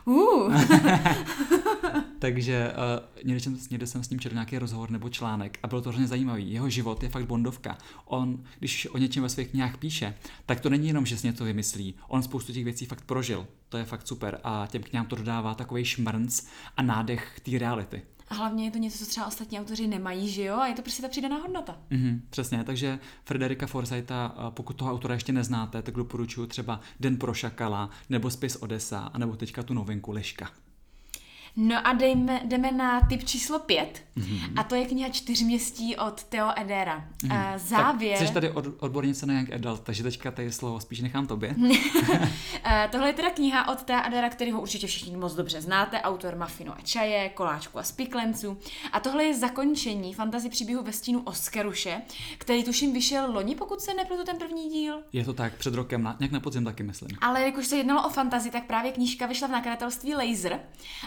Uh. 0.05 0.55
Takže 2.19 2.73
uh, 2.73 3.27
někde, 3.27 3.41
jsem, 3.41 3.59
někde 3.71 3.87
jsem 3.87 4.05
s 4.05 4.11
ním 4.11 4.21
četl 4.21 4.35
nějaký 4.35 4.59
rozhovor 4.59 4.91
nebo 4.91 5.09
článek 5.09 5.59
a 5.63 5.67
bylo 5.67 5.81
to 5.81 5.89
hrozně 5.89 6.07
zajímavý. 6.07 6.53
Jeho 6.53 6.71
život 6.71 7.03
je 7.03 7.09
fakt 7.09 7.27
bondovka. 7.27 7.79
On, 8.05 8.45
když 8.59 8.87
o 8.87 8.99
něčem 8.99 9.23
ve 9.23 9.29
svých 9.29 9.49
knihách 9.49 9.77
píše, 9.77 10.15
tak 10.47 10.61
to 10.61 10.71
není 10.71 10.89
jenom, 10.89 11.07
že 11.07 11.17
si 11.17 11.27
něco 11.27 11.45
vymyslí. 11.45 11.95
On 12.09 12.23
spoustu 12.23 12.53
těch 12.53 12.65
věcí 12.65 12.87
fakt 12.87 13.05
prožil. 13.05 13.47
To 13.69 13.79
je 13.79 13.85
fakt 13.85 14.07
super 14.07 14.41
a 14.45 14.67
těm 14.71 14.83
knihám 14.83 15.07
to 15.07 15.17
dodává 15.17 15.55
takový 15.55 15.85
šmrnc 15.85 16.47
a 16.77 16.83
nádech 16.83 17.41
té 17.41 17.59
reality. 17.59 18.03
A 18.29 18.35
hlavně 18.35 18.65
je 18.65 18.71
to 18.71 18.79
něco, 18.79 18.99
co 18.99 19.07
třeba 19.07 19.27
ostatní 19.27 19.61
autoři 19.61 19.87
nemají, 19.87 20.29
že 20.29 20.43
jo? 20.45 20.57
A 20.57 20.67
je 20.67 20.75
to 20.75 20.83
prostě 20.83 21.03
ta 21.03 21.09
přidaná 21.09 21.37
hodnota. 21.37 21.79
Mm-hmm, 21.91 22.21
přesně, 22.31 22.65
takže 22.65 22.99
Frederika 23.25 23.67
Forsyta, 23.67 24.35
pokud 24.51 24.77
toho 24.77 24.93
autora 24.93 25.15
ještě 25.15 25.33
neznáte, 25.33 25.83
tak 25.83 25.95
doporučuji 25.95 26.47
třeba 26.47 26.81
Den 27.01 27.17
pro 27.17 27.35
šakala, 27.35 27.91
nebo 28.11 28.31
Spis 28.31 28.57
Odessa, 28.57 29.13
nebo 29.19 29.37
teďka 29.37 29.63
tu 29.63 29.75
novinku 29.75 30.13
Liška. 30.13 30.51
No 31.57 31.87
a 31.87 31.93
dejme, 31.93 32.41
jdeme 32.45 32.73
na 32.73 33.01
typ 33.01 33.25
číslo 33.25 33.59
pět. 33.59 34.03
Mm-hmm. 34.17 34.53
A 34.57 34.63
to 34.63 34.75
je 34.75 34.87
kniha 34.87 35.09
Čtyřměstí 35.09 35.97
od 35.97 36.25
Theo 36.25 36.51
Edera. 36.57 37.05
Mm-hmm. 37.25 37.59
Závěr... 37.59 38.19
Tak 38.19 38.29
jsi 38.29 38.35
tady 38.35 38.51
od, 38.51 38.65
odbornice 38.79 39.27
na 39.27 39.35
Young 39.35 39.53
Adult, 39.53 39.81
takže 39.81 40.03
teďka 40.03 40.31
tady 40.31 40.53
slovo 40.53 40.81
spíš 40.81 41.01
nechám 41.01 41.27
tobě. 41.27 41.55
Tohle 42.91 43.09
je 43.09 43.13
teda 43.13 43.31
kniha 43.31 43.69
od 43.69 43.83
Theo 43.83 44.07
Edera, 44.07 44.31
který 44.31 44.51
ho 44.51 44.61
určitě 44.61 44.87
všichni 44.87 45.17
moc 45.17 45.35
dobře 45.35 45.61
znáte. 45.61 46.01
Autor 46.01 46.37
Mafinu 46.37 46.73
a 46.73 46.81
čaje, 46.85 47.29
Koláčku 47.29 47.79
a 47.79 47.83
spiklenců. 47.83 48.59
A 48.93 49.01
tohle 49.01 49.25
je 49.25 49.35
zakončení 49.35 50.15
fantasy 50.15 50.49
příběhu 50.49 50.83
ve 50.83 50.93
stínu 50.93 51.23
Oscaruše, 51.25 52.03
který 52.39 52.65
tuším 52.65 52.93
vyšel 52.93 53.33
loni, 53.33 53.55
pokud 53.55 53.81
se 53.81 53.95
nepletu 53.95 54.25
ten 54.25 54.37
první 54.37 54.71
díl. 54.71 55.03
Je 55.13 55.25
to 55.25 55.33
tak, 55.33 55.55
před 55.55 55.75
rokem, 55.75 56.03
na, 56.03 56.17
nějak 56.19 56.33
na 56.33 56.41
podzim 56.41 56.65
taky 56.65 56.83
myslím. 56.83 57.11
Ale 57.21 57.43
jakož 57.43 57.67
se 57.67 57.77
jednalo 57.77 58.07
o 58.07 58.11
fantasy, 58.11 58.51
tak 58.51 58.67
právě 58.67 58.93
knížka 58.93 59.27
vyšla 59.27 59.49
v 59.49 59.51
nakladatelství 59.51 60.15
Laser, 60.15 60.61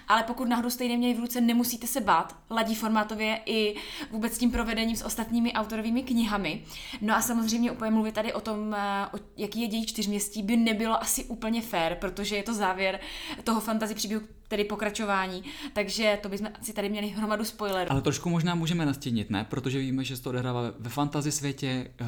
ale 0.08 0.24
pokud 0.24 0.37
náhodou 0.46 0.70
jste 0.70 0.88
neměli 0.88 1.14
v 1.14 1.20
ruce, 1.20 1.42
nemusíte 1.42 1.88
se 1.88 2.02
bát, 2.02 2.36
ladí 2.50 2.76
formátově 2.76 3.40
i 3.46 3.76
vůbec 4.12 4.38
tím 4.38 4.52
provedením 4.52 4.96
s 4.96 5.06
ostatními 5.06 5.54
autorovými 5.54 6.04
knihami. 6.04 6.64
No 7.02 7.16
a 7.16 7.22
samozřejmě 7.22 7.72
úplně 7.72 7.92
mluvit 7.92 8.16
tady 8.16 8.34
o 8.34 8.42
tom, 8.42 8.74
eh, 8.74 9.08
o 9.14 9.20
jaký 9.38 9.62
je 9.62 9.68
děj 9.68 9.86
čtyřměstí, 9.86 10.44
by 10.44 10.58
nebylo 10.58 11.02
asi 11.02 11.24
úplně 11.24 11.62
fair, 11.62 11.96
protože 11.96 12.36
je 12.36 12.44
to 12.44 12.54
závěr 12.54 13.00
toho 13.44 13.62
fantasy 13.62 13.96
příběhu, 13.96 14.24
tedy 14.48 14.64
pokračování, 14.64 15.44
takže 15.74 16.20
to 16.22 16.30
bychom 16.30 16.48
si 16.62 16.74
tady 16.74 16.90
měli 16.90 17.08
hromadu 17.08 17.46
spoilerů. 17.46 17.92
Ale 17.92 18.02
trošku 18.02 18.30
možná 18.30 18.56
můžeme 18.56 18.86
nastínit, 18.86 19.30
ne? 19.30 19.46
Protože 19.50 19.80
víme, 19.80 20.04
že 20.04 20.18
se 20.18 20.24
to 20.24 20.30
odehrává 20.30 20.62
ve 20.80 20.90
fantasy 20.90 21.32
světě, 21.32 21.92
uh 22.02 22.08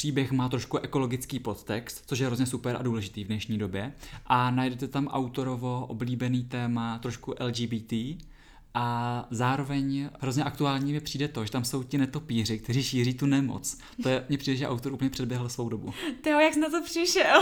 příběh 0.00 0.32
má 0.32 0.48
trošku 0.48 0.78
ekologický 0.78 1.38
podtext, 1.38 2.02
což 2.06 2.18
je 2.18 2.26
hrozně 2.26 2.46
super 2.46 2.76
a 2.76 2.82
důležitý 2.82 3.24
v 3.24 3.26
dnešní 3.26 3.58
době. 3.58 3.92
A 4.26 4.50
najdete 4.50 4.88
tam 4.88 5.06
autorovo 5.06 5.86
oblíbený 5.86 6.44
téma 6.44 6.98
trošku 6.98 7.34
LGBT, 7.40 7.92
a 8.74 9.26
zároveň 9.30 10.08
hrozně 10.20 10.44
aktuální 10.44 10.92
mi 10.92 11.00
přijde 11.00 11.28
to, 11.28 11.44
že 11.44 11.50
tam 11.50 11.64
jsou 11.64 11.82
ti 11.82 11.98
netopíři, 11.98 12.58
kteří 12.58 12.82
šíří 12.82 13.14
tu 13.14 13.26
nemoc. 13.26 13.78
To 14.02 14.08
je, 14.08 14.24
mně 14.28 14.38
přijde, 14.38 14.56
že 14.56 14.68
autor 14.68 14.92
úplně 14.92 15.10
předběhl 15.10 15.48
svou 15.48 15.68
dobu. 15.68 15.94
Tyjo, 16.20 16.38
jak 16.38 16.54
jsi 16.54 16.60
na 16.60 16.70
to 16.70 16.82
přišel? 16.82 17.40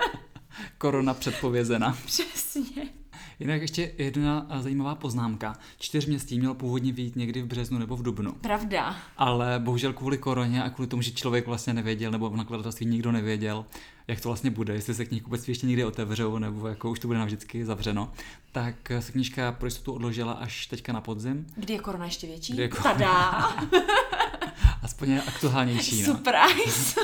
Korona 0.78 1.14
předpovězena. 1.14 1.98
Přesně. 2.06 2.99
Jinak 3.40 3.60
ještě 3.60 3.92
jedna 3.98 4.46
zajímavá 4.60 4.94
poznámka. 4.94 5.58
Čtyřměstí 5.78 6.38
měl 6.38 6.54
původně 6.54 6.92
být 6.92 7.16
někdy 7.16 7.42
v 7.42 7.46
březnu 7.46 7.78
nebo 7.78 7.96
v 7.96 8.02
dubnu. 8.02 8.32
Pravda. 8.32 8.96
Ale 9.16 9.58
bohužel 9.58 9.92
kvůli 9.92 10.18
koroně 10.18 10.62
a 10.62 10.70
kvůli 10.70 10.88
tomu, 10.88 11.02
že 11.02 11.10
člověk 11.10 11.46
vlastně 11.46 11.74
nevěděl, 11.74 12.10
nebo 12.10 12.30
v 12.30 12.36
nakladatelství 12.36 12.86
nikdo 12.86 13.12
nevěděl, 13.12 13.64
jak 14.08 14.20
to 14.20 14.28
vlastně 14.28 14.50
bude, 14.50 14.74
jestli 14.74 14.94
se 14.94 15.04
knihkupectví 15.04 15.50
ještě 15.50 15.66
někdy 15.66 15.84
otevřou, 15.84 16.38
nebo 16.38 16.68
jako 16.68 16.90
už 16.90 16.98
to 16.98 17.06
bude 17.06 17.18
navždycky 17.18 17.64
zavřeno, 17.64 18.12
tak 18.52 18.74
se 19.00 19.12
knížka 19.12 19.52
pro 19.52 19.66
jistotu 19.66 19.92
odložila 19.92 20.32
až 20.32 20.66
teďka 20.66 20.92
na 20.92 21.00
podzim. 21.00 21.46
Kdy 21.56 21.72
je 21.72 21.78
korona 21.78 22.04
ještě 22.04 22.26
větší? 22.26 22.52
Kdy 22.52 22.62
je 22.62 22.68
korona... 22.68 22.92
Tadá! 22.94 23.48
Aspoň 24.82 25.10
je 25.10 25.22
aktuálnější. 25.22 26.02
No. 26.02 26.06
Surprise! 26.06 27.00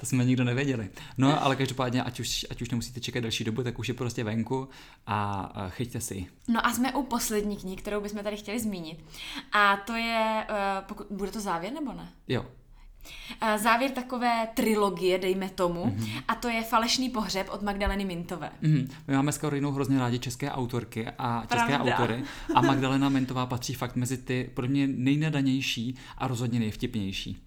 To 0.00 0.06
jsme 0.06 0.24
nikdo 0.24 0.44
nevěděli. 0.44 0.88
No 1.18 1.44
ale 1.44 1.56
každopádně, 1.56 2.02
ať 2.02 2.20
už, 2.20 2.46
ať 2.50 2.62
už 2.62 2.70
nemusíte 2.70 3.00
čekat 3.00 3.20
další 3.20 3.44
dobu, 3.44 3.62
tak 3.62 3.78
už 3.78 3.88
je 3.88 3.94
prostě 3.94 4.24
venku 4.24 4.68
a 5.06 5.52
chyťte 5.68 6.00
si. 6.00 6.26
No 6.48 6.66
a 6.66 6.72
jsme 6.72 6.92
u 6.92 7.02
poslední 7.02 7.56
knihy, 7.56 7.76
kterou 7.76 8.00
bychom 8.00 8.22
tady 8.22 8.36
chtěli 8.36 8.60
zmínit. 8.60 9.04
A 9.52 9.76
to 9.76 9.92
je, 9.92 10.46
uh, 10.50 10.56
pokud, 10.86 11.06
bude 11.10 11.30
to 11.30 11.40
závěr 11.40 11.72
nebo 11.72 11.92
ne? 11.92 12.08
Jo, 12.28 12.46
závěr 13.56 13.90
takové 13.90 14.48
trilogie, 14.54 15.18
dejme 15.18 15.50
tomu, 15.50 15.84
mm-hmm. 15.84 16.22
a 16.28 16.34
to 16.34 16.48
je 16.48 16.62
Falešný 16.62 17.10
pohřeb 17.10 17.48
od 17.50 17.62
Magdaleny 17.62 18.04
Mintové. 18.04 18.50
Mm-hmm. 18.62 18.88
My 19.06 19.14
máme 19.14 19.32
s 19.32 19.38
Karolinou 19.38 19.72
hrozně 19.72 19.98
rádi 19.98 20.18
české 20.18 20.50
autorky 20.50 21.06
a 21.18 21.46
české 21.52 21.66
Pravda. 21.66 21.96
autory 21.96 22.22
a 22.54 22.60
Magdalena 22.60 23.08
Mintová 23.08 23.46
patří 23.46 23.74
fakt 23.74 23.96
mezi 23.96 24.16
ty 24.18 24.50
pro 24.54 24.66
mě 24.66 24.86
nejnadanější 24.86 25.94
a 26.18 26.28
rozhodně 26.28 26.58
nejvtipnější. 26.58 27.45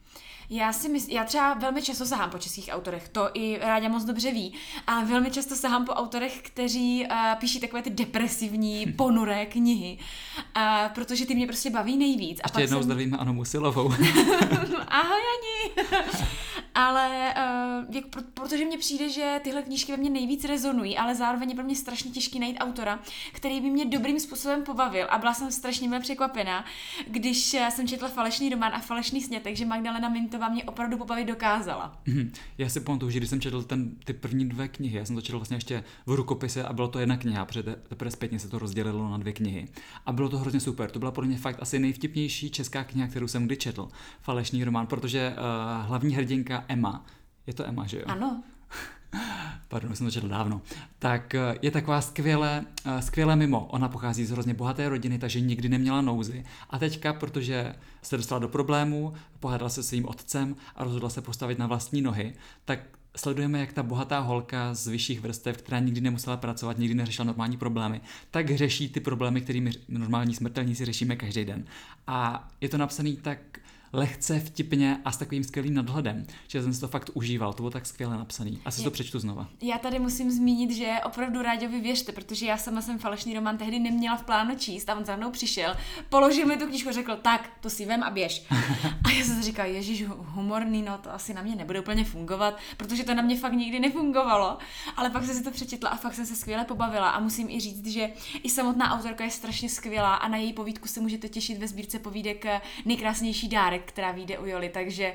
Já 0.49 0.73
si 0.73 0.89
myslím, 0.89 1.17
já 1.17 1.23
třeba 1.23 1.53
velmi 1.53 1.81
často 1.81 2.05
sahám 2.05 2.29
po 2.29 2.37
českých 2.37 2.69
autorech, 2.71 3.09
to 3.09 3.29
i 3.33 3.59
Ráďa 3.61 3.89
moc 3.89 4.03
dobře 4.03 4.31
ví, 4.31 4.53
a 4.87 5.03
velmi 5.03 5.31
často 5.31 5.55
sahám 5.55 5.85
po 5.85 5.91
autorech, 5.91 6.41
kteří 6.41 7.05
uh, 7.05 7.39
píší 7.39 7.59
takové 7.59 7.81
ty 7.81 7.89
depresivní, 7.89 8.85
ponuré 8.97 9.45
knihy, 9.45 9.97
uh, 10.37 10.63
protože 10.93 11.25
ty 11.25 11.35
mě 11.35 11.47
prostě 11.47 11.69
baví 11.69 11.97
nejvíc. 11.97 12.39
A 12.39 12.47
Ještě 12.47 12.61
jednou 12.61 12.77
jsem... 12.77 12.83
zdravíme 12.83 13.17
Anu 13.17 13.33
Musilovou. 13.33 13.93
Ahoj 14.87 15.21
Ani! 15.35 15.87
ale 16.75 17.33
uh, 17.37 17.95
jak, 17.95 18.05
protože 18.33 18.65
mně 18.65 18.77
přijde, 18.77 19.09
že 19.09 19.39
tyhle 19.43 19.61
knížky 19.63 19.91
ve 19.91 19.97
mně 19.97 20.09
nejvíc 20.09 20.43
rezonují, 20.43 20.97
ale 20.97 21.15
zároveň 21.15 21.49
je 21.49 21.55
pro 21.55 21.63
mě 21.63 21.75
strašně 21.75 22.11
těžký 22.11 22.39
najít 22.39 22.57
autora, 22.59 22.99
který 23.31 23.61
by 23.61 23.69
mě 23.69 23.85
dobrým 23.85 24.19
způsobem 24.19 24.63
pobavil 24.63 25.07
a 25.09 25.17
byla 25.17 25.33
jsem 25.33 25.51
strašně 25.51 25.99
překvapená, 25.99 26.65
když 27.07 27.55
jsem 27.69 27.87
četla 27.87 28.07
falešný 28.07 28.49
román 28.49 28.71
a 28.75 28.79
falešný 28.79 29.21
snětek, 29.21 29.55
že 29.55 29.65
Magdalena 29.65 30.09
Mintová 30.09 30.38
mě 30.47 30.63
opravdu 30.63 30.97
pobavit 30.97 31.27
dokázala. 31.27 32.01
Mm-hmm. 32.07 32.31
Já 32.57 32.69
si 32.69 32.79
pamatuju, 32.79 33.11
že 33.11 33.19
když 33.19 33.29
jsem 33.29 33.41
četl 33.41 33.63
ten, 33.63 33.91
ty 34.05 34.13
první 34.13 34.49
dvě 34.49 34.67
knihy, 34.67 34.97
já 34.97 35.05
jsem 35.05 35.15
to 35.15 35.21
četl 35.21 35.37
vlastně 35.37 35.57
ještě 35.57 35.83
v 36.05 36.13
rukopise 36.13 36.63
a 36.63 36.73
bylo 36.73 36.87
to 36.87 36.99
jedna 36.99 37.17
kniha, 37.17 37.45
protože 37.45 37.63
teprve 37.63 38.11
zpětně 38.11 38.39
se 38.39 38.49
to 38.49 38.59
rozdělilo 38.59 39.09
na 39.09 39.17
dvě 39.17 39.33
knihy. 39.33 39.67
A 40.05 40.11
bylo 40.11 40.29
to 40.29 40.37
hrozně 40.37 40.59
super. 40.59 40.91
To 40.91 40.99
byla 40.99 41.11
pro 41.11 41.25
mě 41.25 41.37
fakt 41.37 41.57
asi 41.61 41.79
nejvtipnější 41.79 42.49
česká 42.49 42.83
kniha, 42.83 43.07
kterou 43.07 43.27
jsem 43.27 43.45
kdy 43.45 43.57
četl. 43.57 43.87
Falešný 44.21 44.63
román, 44.63 44.87
protože 44.87 45.33
uh, 45.37 45.87
hlavní 45.87 46.15
hrdinka 46.15 46.65
Emma. 46.67 47.05
Je 47.47 47.53
to 47.53 47.67
Emma, 47.67 47.87
že 47.87 47.97
jo? 47.97 48.03
Ano. 48.07 48.43
Pardon, 49.67 49.95
jsem 49.95 50.07
to 50.07 50.11
četl 50.11 50.27
dávno. 50.27 50.61
Tak 50.99 51.35
eh, 51.35 51.55
je 51.61 51.71
taková 51.71 52.01
skvěle, 52.01 52.65
eh, 52.85 53.01
skvěle 53.01 53.35
mimo. 53.35 53.65
Ona 53.65 53.89
pochází 53.89 54.25
z 54.25 54.31
hrozně 54.31 54.53
bohaté 54.53 54.89
rodiny, 54.89 55.19
takže 55.19 55.41
nikdy 55.41 55.69
neměla 55.69 56.01
nouzy. 56.01 56.45
A 56.69 56.79
teďka, 56.79 57.13
protože 57.13 57.75
se 58.01 58.17
dostala 58.17 58.39
do 58.39 58.47
problémů, 58.47 59.13
pohádala 59.39 59.69
se 59.69 59.83
svým 59.83 60.05
otcem 60.05 60.55
a 60.75 60.83
rozhodla 60.83 61.09
se 61.09 61.21
postavit 61.21 61.59
na 61.59 61.67
vlastní 61.67 62.01
nohy, 62.01 62.33
tak 62.65 62.79
sledujeme, 63.17 63.59
jak 63.59 63.73
ta 63.73 63.83
bohatá 63.83 64.19
holka 64.19 64.73
z 64.73 64.87
vyšších 64.87 65.21
vrstev, 65.21 65.57
která 65.57 65.79
nikdy 65.79 66.01
nemusela 66.01 66.37
pracovat, 66.37 66.77
nikdy 66.77 66.95
neřešila 66.95 67.25
normální 67.25 67.57
problémy, 67.57 68.01
tak 68.31 68.57
řeší 68.57 68.89
ty 68.89 68.99
problémy, 68.99 69.41
kterými 69.41 69.71
normální 69.87 70.35
smrtelníci 70.35 70.85
řešíme 70.85 71.15
každý 71.15 71.45
den. 71.45 71.65
A 72.07 72.49
je 72.61 72.69
to 72.69 72.77
napsaný 72.77 73.17
tak 73.17 73.39
lehce, 73.93 74.39
vtipně 74.39 74.97
a 75.05 75.11
s 75.11 75.17
takovým 75.17 75.43
skvělým 75.43 75.73
nadhledem, 75.73 76.25
že 76.47 76.63
jsem 76.63 76.73
si 76.73 76.79
to 76.79 76.87
fakt 76.87 77.09
užíval, 77.13 77.53
to 77.53 77.63
bylo 77.63 77.69
tak 77.71 77.85
skvěle 77.85 78.17
napsaný. 78.17 78.59
Asi 78.65 78.81
je, 78.81 78.83
to 78.83 78.91
přečtu 78.91 79.19
znova. 79.19 79.47
Já 79.61 79.77
tady 79.77 79.99
musím 79.99 80.31
zmínit, 80.31 80.71
že 80.71 80.95
opravdu 81.05 81.41
Ráďovi 81.41 81.81
věřte, 81.81 82.11
protože 82.11 82.45
já 82.45 82.57
sama 82.57 82.81
jsem 82.81 82.99
falešný 82.99 83.33
román 83.33 83.57
tehdy 83.57 83.79
neměla 83.79 84.17
v 84.17 84.23
plánu 84.23 84.55
číst 84.55 84.89
a 84.89 84.95
on 84.95 85.05
za 85.05 85.15
mnou 85.15 85.31
přišel, 85.31 85.75
položil 86.09 86.45
mi 86.45 86.57
tu 86.57 86.67
knížku 86.67 86.89
a 86.89 86.91
řekl, 86.91 87.15
tak, 87.21 87.51
to 87.59 87.69
si 87.69 87.85
vem 87.85 88.03
a 88.03 88.09
běž. 88.09 88.45
a 89.03 89.11
já 89.11 89.25
jsem 89.25 89.35
si 89.35 89.43
říkala, 89.43 89.67
ježíš, 89.67 90.05
humorný, 90.07 90.81
no 90.81 90.97
to 90.97 91.13
asi 91.13 91.33
na 91.33 91.41
mě 91.41 91.55
nebude 91.55 91.79
úplně 91.79 92.05
fungovat, 92.05 92.57
protože 92.77 93.03
to 93.03 93.13
na 93.13 93.21
mě 93.21 93.37
fakt 93.37 93.53
nikdy 93.53 93.79
nefungovalo. 93.79 94.57
Ale 94.95 95.09
pak 95.09 95.23
jsem 95.25 95.35
si 95.35 95.43
to 95.43 95.51
přečetla 95.51 95.89
a 95.89 95.97
fakt 95.97 96.13
jsem 96.13 96.25
se 96.25 96.35
skvěle 96.35 96.65
pobavila 96.65 97.09
a 97.09 97.19
musím 97.19 97.49
i 97.49 97.59
říct, 97.59 97.87
že 97.87 98.09
i 98.43 98.49
samotná 98.49 98.93
autorka 98.97 99.23
je 99.23 99.31
strašně 99.31 99.69
skvělá 99.69 100.15
a 100.15 100.27
na 100.27 100.37
její 100.37 100.53
povídku 100.53 100.87
se 100.87 101.01
můžete 101.01 101.29
těšit 101.29 101.57
ve 101.57 101.67
sbírce 101.67 101.99
povídek 101.99 102.45
Nejkrásnější 102.85 103.47
dárek 103.47 103.78
která 103.85 104.11
vyjde 104.11 104.37
u 104.37 104.45
Joli, 104.45 104.69
takže 104.69 105.13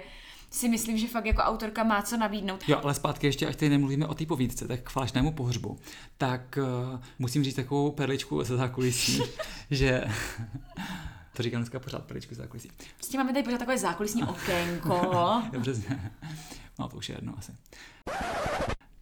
si 0.55 0.69
myslím, 0.69 0.99
že 0.99 1.09
fakt 1.09 1.27
jako 1.27 1.43
autorka 1.43 1.85
má 1.85 2.03
co 2.03 2.17
nabídnout. 2.17 2.69
Jo, 2.69 2.81
ale 2.83 2.95
zpátky 2.95 3.27
ještě, 3.27 3.47
ať 3.47 3.57
tady 3.57 3.69
nemluvíme 3.69 4.07
o 4.07 4.15
té 4.15 4.27
povídce, 4.27 4.69
tak 4.69 4.81
k 4.81 4.91
falešnému 4.91 5.33
pohřbu, 5.33 5.79
tak 6.19 6.59
uh, 6.93 7.01
musím 7.19 7.45
říct 7.45 7.55
takovou 7.55 7.91
perličku 7.91 8.45
ze 8.45 8.57
zákulisí, 8.57 9.23
že 9.71 10.05
to 11.37 11.43
říkám 11.43 11.61
dneska 11.61 11.79
pořád 11.79 12.05
perličku 12.05 12.35
ze 12.35 12.43
zákulisí. 12.43 12.71
Prostě 12.97 13.19
máme 13.19 13.33
tady 13.33 13.45
pořád 13.45 13.59
takové 13.59 13.79
zákulisní 13.79 14.23
okénko. 14.29 15.43
Dobře, 15.53 15.75
no 16.79 16.89
to 16.89 16.97
už 16.97 17.09
je 17.09 17.15
jedno 17.15 17.35
asi 17.39 17.53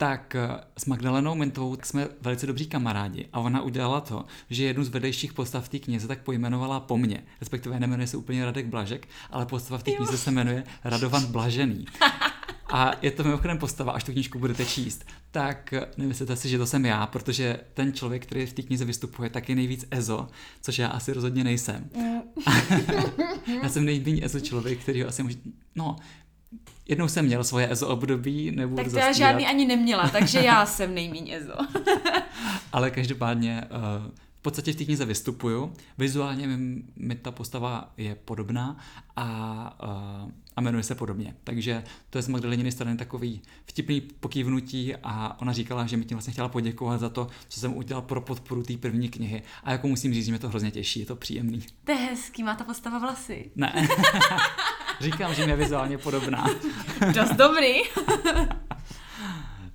tak 0.02 0.35
eh, 0.35 0.49
s 0.78 0.87
Magdalenou 0.87 1.35
Mintovou 1.35 1.76
jsme 1.82 2.09
velice 2.21 2.47
dobří 2.47 2.66
kamarádi 2.66 3.28
a 3.32 3.40
ona 3.40 3.62
udělala 3.62 4.00
to, 4.00 4.25
že 4.50 4.64
jednu 4.64 4.85
z 4.85 4.88
vedlejších 4.88 5.32
postav 5.32 5.68
té 5.68 5.78
knize 5.78 6.09
tak 6.09 6.23
pojmenovala 6.23 6.80
po 6.80 6.99
mně, 6.99 7.25
respektive 7.40 7.80
nemenuje 7.80 8.06
se 8.06 8.16
úplně 8.16 8.44
Radek 8.44 8.66
Blažek, 8.66 9.09
ale 9.30 9.47
postava 9.47 9.78
v 9.78 9.82
té 9.82 9.90
knize 9.90 10.18
se 10.18 10.30
jmenuje 10.30 10.64
Radovan 10.85 11.26
Blažený. 11.26 11.85
A 12.73 12.92
je 13.02 13.11
to 13.11 13.25
mimochodem 13.25 13.59
postava, 13.59 13.92
až 13.92 14.04
tu 14.04 14.12
knížku 14.12 14.38
budete 14.38 14.64
číst, 14.64 15.04
tak 15.30 15.73
eh, 15.73 15.87
nemyslete 15.97 16.37
si, 16.37 16.49
že 16.49 16.59
to 16.59 16.66
jsem 16.66 16.85
já, 16.85 17.06
protože 17.06 17.61
ten 17.75 17.92
člověk, 17.92 18.26
který 18.26 18.47
v 18.47 18.52
té 18.52 18.62
knize 18.62 18.85
vystupuje, 18.85 19.30
tak 19.30 19.49
je 19.49 19.54
nejvíc 19.54 19.87
EZO, 19.90 20.28
což 20.62 20.78
já 20.78 20.88
asi 20.88 21.12
rozhodně 21.12 21.44
nejsem. 21.44 21.90
Mm. 21.97 22.21
já 23.62 23.68
jsem 23.68 23.85
nejméně 23.85 24.25
EZO 24.25 24.40
člověk, 24.40 24.78
který 24.78 25.02
ho 25.02 25.09
asi 25.09 25.23
může... 25.23 25.37
No, 25.75 25.97
Jednou 26.88 27.09
jsem 27.09 27.25
měl 27.25 27.44
svoje 27.44 27.73
EZO 27.73 27.88
období, 27.88 28.50
nebo 28.50 28.76
Tak 28.76 28.90
to 28.90 28.99
já 28.99 29.12
žádný 29.12 29.47
ani 29.47 29.66
neměla, 29.66 30.09
takže 30.09 30.38
já 30.38 30.66
jsem 30.76 30.94
nejmíň 30.94 31.30
EZO. 31.30 31.56
Ale 32.73 32.90
každopádně 32.90 33.64
uh, 33.71 34.12
podstatě 34.42 34.73
v 34.73 34.76
té 34.76 34.85
knize 34.85 35.04
vystupuju, 35.04 35.73
vizuálně 35.99 36.47
mi, 36.47 36.82
mi 36.97 37.14
ta 37.14 37.30
postava 37.30 37.92
je 37.97 38.14
podobná 38.14 38.76
a, 39.16 39.25
a 40.56 40.61
jmenuje 40.61 40.82
se 40.82 40.94
podobně. 40.94 41.35
Takže 41.44 41.85
to 42.11 42.18
je 42.18 42.23
z 42.23 42.28
Magdaleniny 42.28 42.73
strany 42.73 42.97
takový 42.97 43.42
vtipný 43.66 44.00
pokývnutí 44.00 44.94
a 45.02 45.40
ona 45.40 45.52
říkala, 45.52 45.87
že 45.87 45.97
mi 45.97 46.04
tím 46.04 46.16
vlastně 46.16 46.32
chtěla 46.32 46.49
poděkovat 46.49 47.00
za 47.00 47.09
to, 47.09 47.28
co 47.49 47.61
jsem 47.61 47.76
udělal 47.76 48.02
pro 48.02 48.21
podporu 48.21 48.62
té 48.62 48.76
první 48.76 49.09
knihy. 49.09 49.42
A 49.64 49.73
jako 49.73 49.88
musím 49.88 50.14
říct, 50.14 50.26
že 50.26 50.32
mě 50.32 50.38
to 50.38 50.49
hrozně 50.49 50.71
těší, 50.71 51.00
je 51.00 51.06
to 51.06 51.16
příjemný. 51.16 51.62
To 51.85 51.92
je 51.92 51.99
hezký, 51.99 52.42
má 52.42 52.54
ta 52.54 52.64
postava 52.64 52.99
vlasy. 52.99 53.50
Ne. 53.56 53.88
Říkám, 55.02 55.35
že 55.35 55.44
mě 55.44 55.52
je 55.52 55.56
vizuálně 55.56 55.99
podobná. 55.99 56.47
Dost 57.14 57.32
dobrý. 57.32 57.73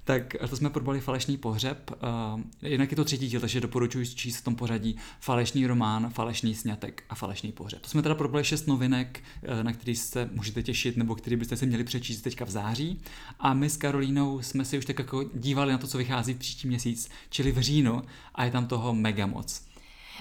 tak 0.03 0.35
to 0.49 0.57
jsme 0.57 0.69
probrali 0.69 0.99
Falešný 0.99 1.37
pohřeb. 1.37 1.91
Uh, 2.35 2.41
jinak 2.61 2.91
je 2.91 2.95
to 2.95 3.03
třetí 3.03 3.27
díl, 3.27 3.41
takže 3.41 3.61
doporučuji 3.61 4.05
číst 4.05 4.37
v 4.37 4.43
tom 4.43 4.55
pořadí 4.55 4.97
Falešný 5.19 5.67
román, 5.67 6.09
Falešný 6.09 6.55
snětek 6.55 7.03
a 7.09 7.15
Falešný 7.15 7.51
pohřeb. 7.51 7.81
To 7.81 7.89
jsme 7.89 8.01
teda 8.01 8.15
probrali 8.15 8.45
šest 8.45 8.67
novinek, 8.67 9.23
uh, 9.43 9.63
na 9.63 9.73
který 9.73 9.95
se 9.95 10.29
můžete 10.33 10.63
těšit, 10.63 10.97
nebo 10.97 11.15
který 11.15 11.35
byste 11.35 11.57
si 11.57 11.65
měli 11.65 11.83
přečíst 11.83 12.21
teďka 12.21 12.45
v 12.45 12.49
září. 12.49 13.01
A 13.39 13.53
my 13.53 13.69
s 13.69 13.77
Karolínou 13.77 14.41
jsme 14.41 14.65
si 14.65 14.77
už 14.77 14.85
tak 14.85 14.99
jako 14.99 15.23
dívali 15.33 15.71
na 15.71 15.77
to, 15.77 15.87
co 15.87 15.97
vychází 15.97 16.33
v 16.33 16.37
příští 16.37 16.67
měsíc, 16.67 17.09
čili 17.29 17.51
v 17.51 17.59
říjnu, 17.59 18.01
a 18.35 18.45
je 18.45 18.51
tam 18.51 18.67
toho 18.67 18.93
mega 18.93 19.25
moc. 19.25 19.67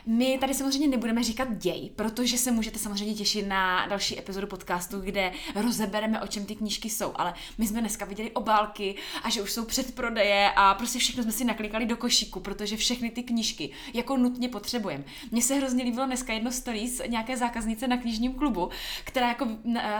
My 0.07 0.38
tady 0.41 0.55
samozřejmě 0.55 0.88
nebudeme 0.88 1.23
říkat 1.23 1.57
děj, 1.57 1.91
protože 1.97 2.38
se 2.38 2.50
můžete 2.50 2.79
samozřejmě 2.79 3.15
těšit 3.15 3.49
na 3.49 3.87
další 3.87 4.19
epizodu 4.19 4.47
podcastu, 4.47 5.00
kde 5.00 5.33
rozebereme, 5.55 6.21
o 6.21 6.26
čem 6.26 6.47
ty 6.47 6.55
knížky 6.57 6.91
jsou, 6.91 7.12
ale 7.15 7.35
my 7.59 7.67
jsme 7.67 7.81
dneska 7.81 8.05
viděli 8.05 8.31
obálky 8.31 8.95
a 9.23 9.31
že 9.31 9.43
už 9.43 9.53
jsou 9.53 9.65
předprodeje 9.65 10.50
a 10.57 10.75
prostě 10.75 10.99
všechno 10.99 11.23
jsme 11.23 11.33
si 11.33 11.45
naklikali 11.45 11.87
do 11.87 11.97
košíku, 11.97 12.41
protože 12.41 12.76
všechny 12.76 13.11
ty 13.11 13.23
knížky 13.23 13.71
jako 13.95 14.17
nutně 14.17 14.49
potřebujeme. 14.49 15.05
Mně 15.31 15.43
se 15.43 15.55
hrozně 15.55 15.85
líbilo 15.85 16.07
dneska 16.07 16.33
jedno 16.33 16.53
stories 16.53 17.03
nějaké 17.07 17.37
zákaznice 17.37 17.88
na 17.88 17.97
knižním 17.97 18.35
klubu, 18.35 18.71
která 19.05 19.29
jako 19.29 19.49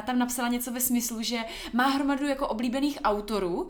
tam 0.07 0.19
napsala 0.19 0.49
něco 0.49 0.73
ve 0.73 0.81
smyslu, 0.81 1.23
že 1.23 1.38
má 1.73 1.87
hromadu 1.87 2.26
jako 2.26 2.49
oblíbených 2.49 2.99
autorů, 3.05 3.69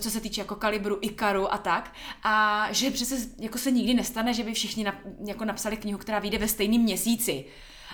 co 0.00 0.10
se 0.10 0.20
týče 0.20 0.40
jako 0.40 0.54
kalibru 0.54 0.98
Ikaru 1.00 1.52
a 1.52 1.58
tak, 1.58 1.94
a 2.22 2.66
že 2.70 2.90
přece 2.90 3.16
jako 3.38 3.58
se 3.58 3.70
nikdy 3.70 3.94
nestane, 3.94 4.34
že 4.34 4.42
by 4.42 4.54
všichni 4.54 4.84
na, 4.84 4.94
jako 5.26 5.44
napsali 5.44 5.67
knihu, 5.76 5.98
která 5.98 6.18
vyjde 6.18 6.38
ve 6.38 6.48
stejném 6.48 6.80
měsíci. 6.80 7.44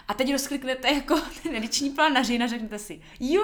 A 0.09 0.15
teď 0.15 0.33
rozkliknete 0.33 0.89
jako 0.89 1.15
ten 1.43 1.55
ediční 1.55 1.91
plán 1.91 2.13
na 2.13 2.23
října, 2.23 2.47
řeknete 2.47 2.79
si, 2.79 3.01
jo, 3.21 3.43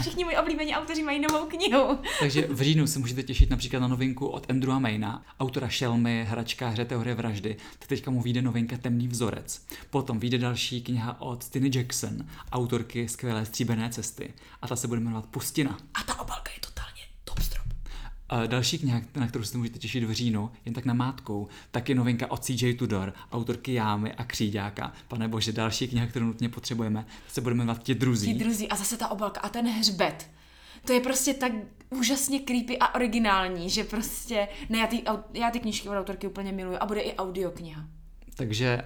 všichni 0.00 0.24
moji 0.24 0.36
oblíbení 0.36 0.74
autoři 0.74 1.02
mají 1.02 1.20
novou 1.20 1.46
knihu. 1.46 1.98
Takže 2.20 2.46
v 2.50 2.60
říjnu 2.60 2.86
se 2.86 2.98
můžete 2.98 3.22
těšit 3.22 3.50
například 3.50 3.80
na 3.80 3.88
novinku 3.88 4.26
od 4.26 4.50
Andrewa 4.50 4.78
Mayna, 4.78 5.24
autora 5.40 5.68
Šelmy, 5.68 6.26
hračkáře 6.28 6.84
teorie 6.84 7.14
vraždy. 7.14 7.56
Teďka 7.86 8.10
mu 8.10 8.22
vyjde 8.22 8.42
novinka 8.42 8.76
Temný 8.76 9.08
vzorec. 9.08 9.66
Potom 9.90 10.18
vyjde 10.18 10.38
další 10.38 10.82
kniha 10.82 11.20
od 11.20 11.48
Tiny 11.48 11.70
Jackson, 11.74 12.26
autorky 12.52 13.08
skvělé 13.08 13.46
stříbené 13.46 13.90
cesty. 13.90 14.34
A 14.62 14.68
ta 14.68 14.76
se 14.76 14.88
bude 14.88 15.00
jmenovat 15.00 15.26
Pustina. 15.26 15.78
A 15.94 16.02
ta 16.02 16.19
další 18.46 18.78
kniha, 18.78 19.00
na 19.16 19.26
kterou 19.26 19.44
se 19.44 19.58
můžete 19.58 19.78
těšit 19.78 20.04
v 20.04 20.12
říjnu, 20.12 20.50
jen 20.64 20.74
tak 20.74 20.84
na 20.84 20.94
mátkou, 20.94 21.48
taky 21.70 21.94
novinka 21.94 22.30
od 22.30 22.44
CJ 22.44 22.74
Tudor, 22.74 23.14
autorky 23.32 23.72
Jámy 23.72 24.12
a 24.12 24.24
Kříďáka. 24.24 24.92
Pane 25.08 25.28
bože, 25.28 25.52
další 25.52 25.88
kniha, 25.88 26.06
kterou 26.06 26.26
nutně 26.26 26.48
potřebujeme, 26.48 27.06
se 27.28 27.40
budeme 27.40 27.58
jmenovat 27.58 27.82
Ti 27.82 27.94
druzí. 27.94 28.32
Ti 28.32 28.38
druzí 28.38 28.68
a 28.68 28.76
zase 28.76 28.96
ta 28.96 29.08
obálka 29.08 29.40
a 29.40 29.48
ten 29.48 29.68
hřbet. 29.68 30.30
To 30.84 30.92
je 30.92 31.00
prostě 31.00 31.34
tak 31.34 31.52
úžasně 31.90 32.40
creepy 32.40 32.78
a 32.78 32.94
originální, 32.94 33.70
že 33.70 33.84
prostě, 33.84 34.48
ne, 34.68 34.78
já 34.78 34.86
ty, 34.86 35.02
já 35.34 35.50
ty 35.50 35.60
knížky 35.60 35.88
od 35.88 35.98
autorky 35.98 36.26
úplně 36.26 36.52
miluju 36.52 36.76
a 36.80 36.86
bude 36.86 37.00
i 37.00 37.16
audiokniha. 37.16 37.84
Takže 38.34 38.82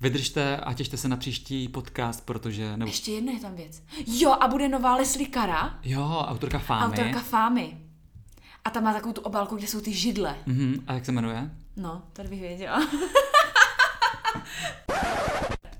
vydržte 0.00 0.56
a 0.56 0.74
těšte 0.74 0.96
se 0.96 1.08
na 1.08 1.16
příští 1.16 1.68
podcast, 1.68 2.26
protože... 2.26 2.76
Nebo... 2.76 2.90
Ještě 2.90 3.12
jedna 3.12 3.32
je 3.32 3.40
tam 3.40 3.54
věc. 3.54 3.82
Jo, 4.06 4.30
a 4.40 4.48
bude 4.48 4.68
nová 4.68 4.96
Leslie 4.96 5.28
Kara. 5.28 5.78
Jo, 5.82 6.24
autorka 6.26 6.58
Fámy. 6.58 6.92
Autorka 6.92 7.20
Fámy. 7.20 7.85
A 8.66 8.70
tam 8.70 8.84
má 8.84 8.92
takovou 8.92 9.12
tu 9.12 9.20
obálku, 9.20 9.56
kde 9.56 9.66
jsou 9.66 9.80
ty 9.80 9.92
židle. 9.92 10.36
Mm-hmm. 10.46 10.82
A 10.86 10.92
jak 10.92 11.04
se 11.04 11.12
jmenuje? 11.12 11.50
No, 11.76 12.02
to 12.12 12.22
bych 12.22 12.40
věděla. 12.40 12.76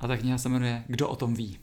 a 0.01 0.07
ta 0.07 0.17
kniha 0.17 0.39
se 0.39 0.49
jmenuje 0.49 0.85
Kdo 0.87 1.09
o 1.09 1.17
tom 1.17 1.35
ví. 1.35 1.59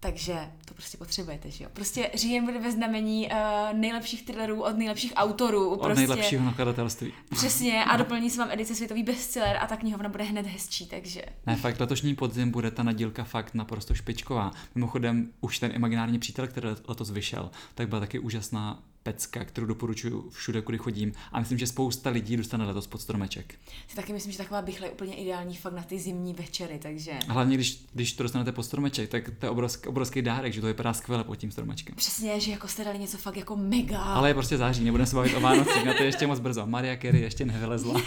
Takže 0.00 0.34
to 0.64 0.74
prostě 0.74 0.98
potřebujete, 0.98 1.50
že 1.50 1.64
jo? 1.64 1.70
Prostě 1.72 2.10
říjen 2.14 2.44
bude 2.44 2.58
ve 2.58 2.72
znamení 2.72 3.28
uh, 3.28 3.78
nejlepších 3.78 4.22
thrillerů 4.22 4.62
od 4.62 4.78
nejlepších 4.78 5.12
autorů. 5.16 5.70
Od 5.70 5.80
prostě, 5.80 6.06
nejlepšího 6.06 6.44
nakladatelství. 6.44 7.12
Přesně 7.30 7.84
a 7.84 7.96
doplní 7.96 8.30
se 8.30 8.38
vám 8.38 8.50
edice 8.50 8.74
světový 8.74 9.02
bestseller 9.02 9.56
a 9.56 9.66
ta 9.66 9.76
knihovna 9.76 10.08
bude 10.08 10.24
hned 10.24 10.46
hezčí, 10.46 10.86
takže. 10.86 11.22
Ne, 11.46 11.56
fakt 11.56 11.80
letošní 11.80 12.14
podzim 12.14 12.50
bude 12.50 12.70
ta 12.70 12.82
nadílka 12.82 13.24
fakt 13.24 13.54
naprosto 13.54 13.94
špičková. 13.94 14.50
Mimochodem 14.74 15.28
už 15.40 15.58
ten 15.58 15.72
imaginární 15.74 16.18
přítel, 16.18 16.46
který 16.46 16.68
letos 16.88 17.10
vyšel, 17.10 17.50
tak 17.74 17.88
byla 17.88 18.00
taky 18.00 18.18
úžasná 18.18 18.82
pecka, 19.02 19.44
kterou 19.44 19.66
doporučuji 19.66 20.30
všude, 20.30 20.62
kudy 20.62 20.78
chodím. 20.78 21.12
A 21.32 21.40
myslím, 21.40 21.58
že 21.58 21.66
spousta 21.66 22.10
lidí 22.10 22.36
dostane 22.36 22.64
letos 22.64 22.86
pod 22.86 23.00
stromeček. 23.00 23.54
Si 23.88 23.96
taky 23.96 24.12
myslím, 24.12 24.32
že 24.32 24.38
taková 24.38 24.62
bychle 24.62 24.86
je 24.86 24.90
úplně 24.90 25.14
ideální 25.14 25.56
fakt 25.56 25.72
na 25.72 25.82
ty 25.82 25.98
zimní 25.98 26.34
večery, 26.34 26.78
takže. 26.82 27.12
A 27.28 27.32
hlavně, 27.32 27.56
když, 27.56 27.84
když 27.92 28.12
to 28.12 28.22
dostanete 28.22 28.52
pod 28.52 28.62
stromeček, 28.62 29.10
tak 29.10 29.30
to 29.38 29.46
je 29.46 29.50
obrovský, 29.50 29.88
obrovský 29.88 30.22
dárek, 30.22 30.52
že 30.52 30.60
to 30.60 30.66
vypadá 30.66 30.92
skvěle 30.92 31.24
pod 31.24 31.36
tím 31.36 31.50
stromečkem. 31.50 31.94
Přesně, 31.94 32.40
že 32.40 32.50
jako 32.50 32.68
jste 32.68 32.84
dali 32.84 32.98
něco 32.98 33.18
fakt 33.18 33.36
jako 33.36 33.56
mega. 33.56 34.02
Ale 34.02 34.30
je 34.30 34.34
prostě 34.34 34.56
září, 34.56 34.84
nebudeme 34.84 35.06
se 35.06 35.16
bavit 35.16 35.34
o 35.34 35.40
Vánocích, 35.40 35.84
na 35.84 35.92
to 35.94 36.02
je 36.02 36.08
ještě 36.08 36.26
moc 36.26 36.40
brzo. 36.40 36.66
Maria 36.66 36.96
Carey 36.96 37.22
ještě 37.22 37.44
nevylezla. 37.44 38.00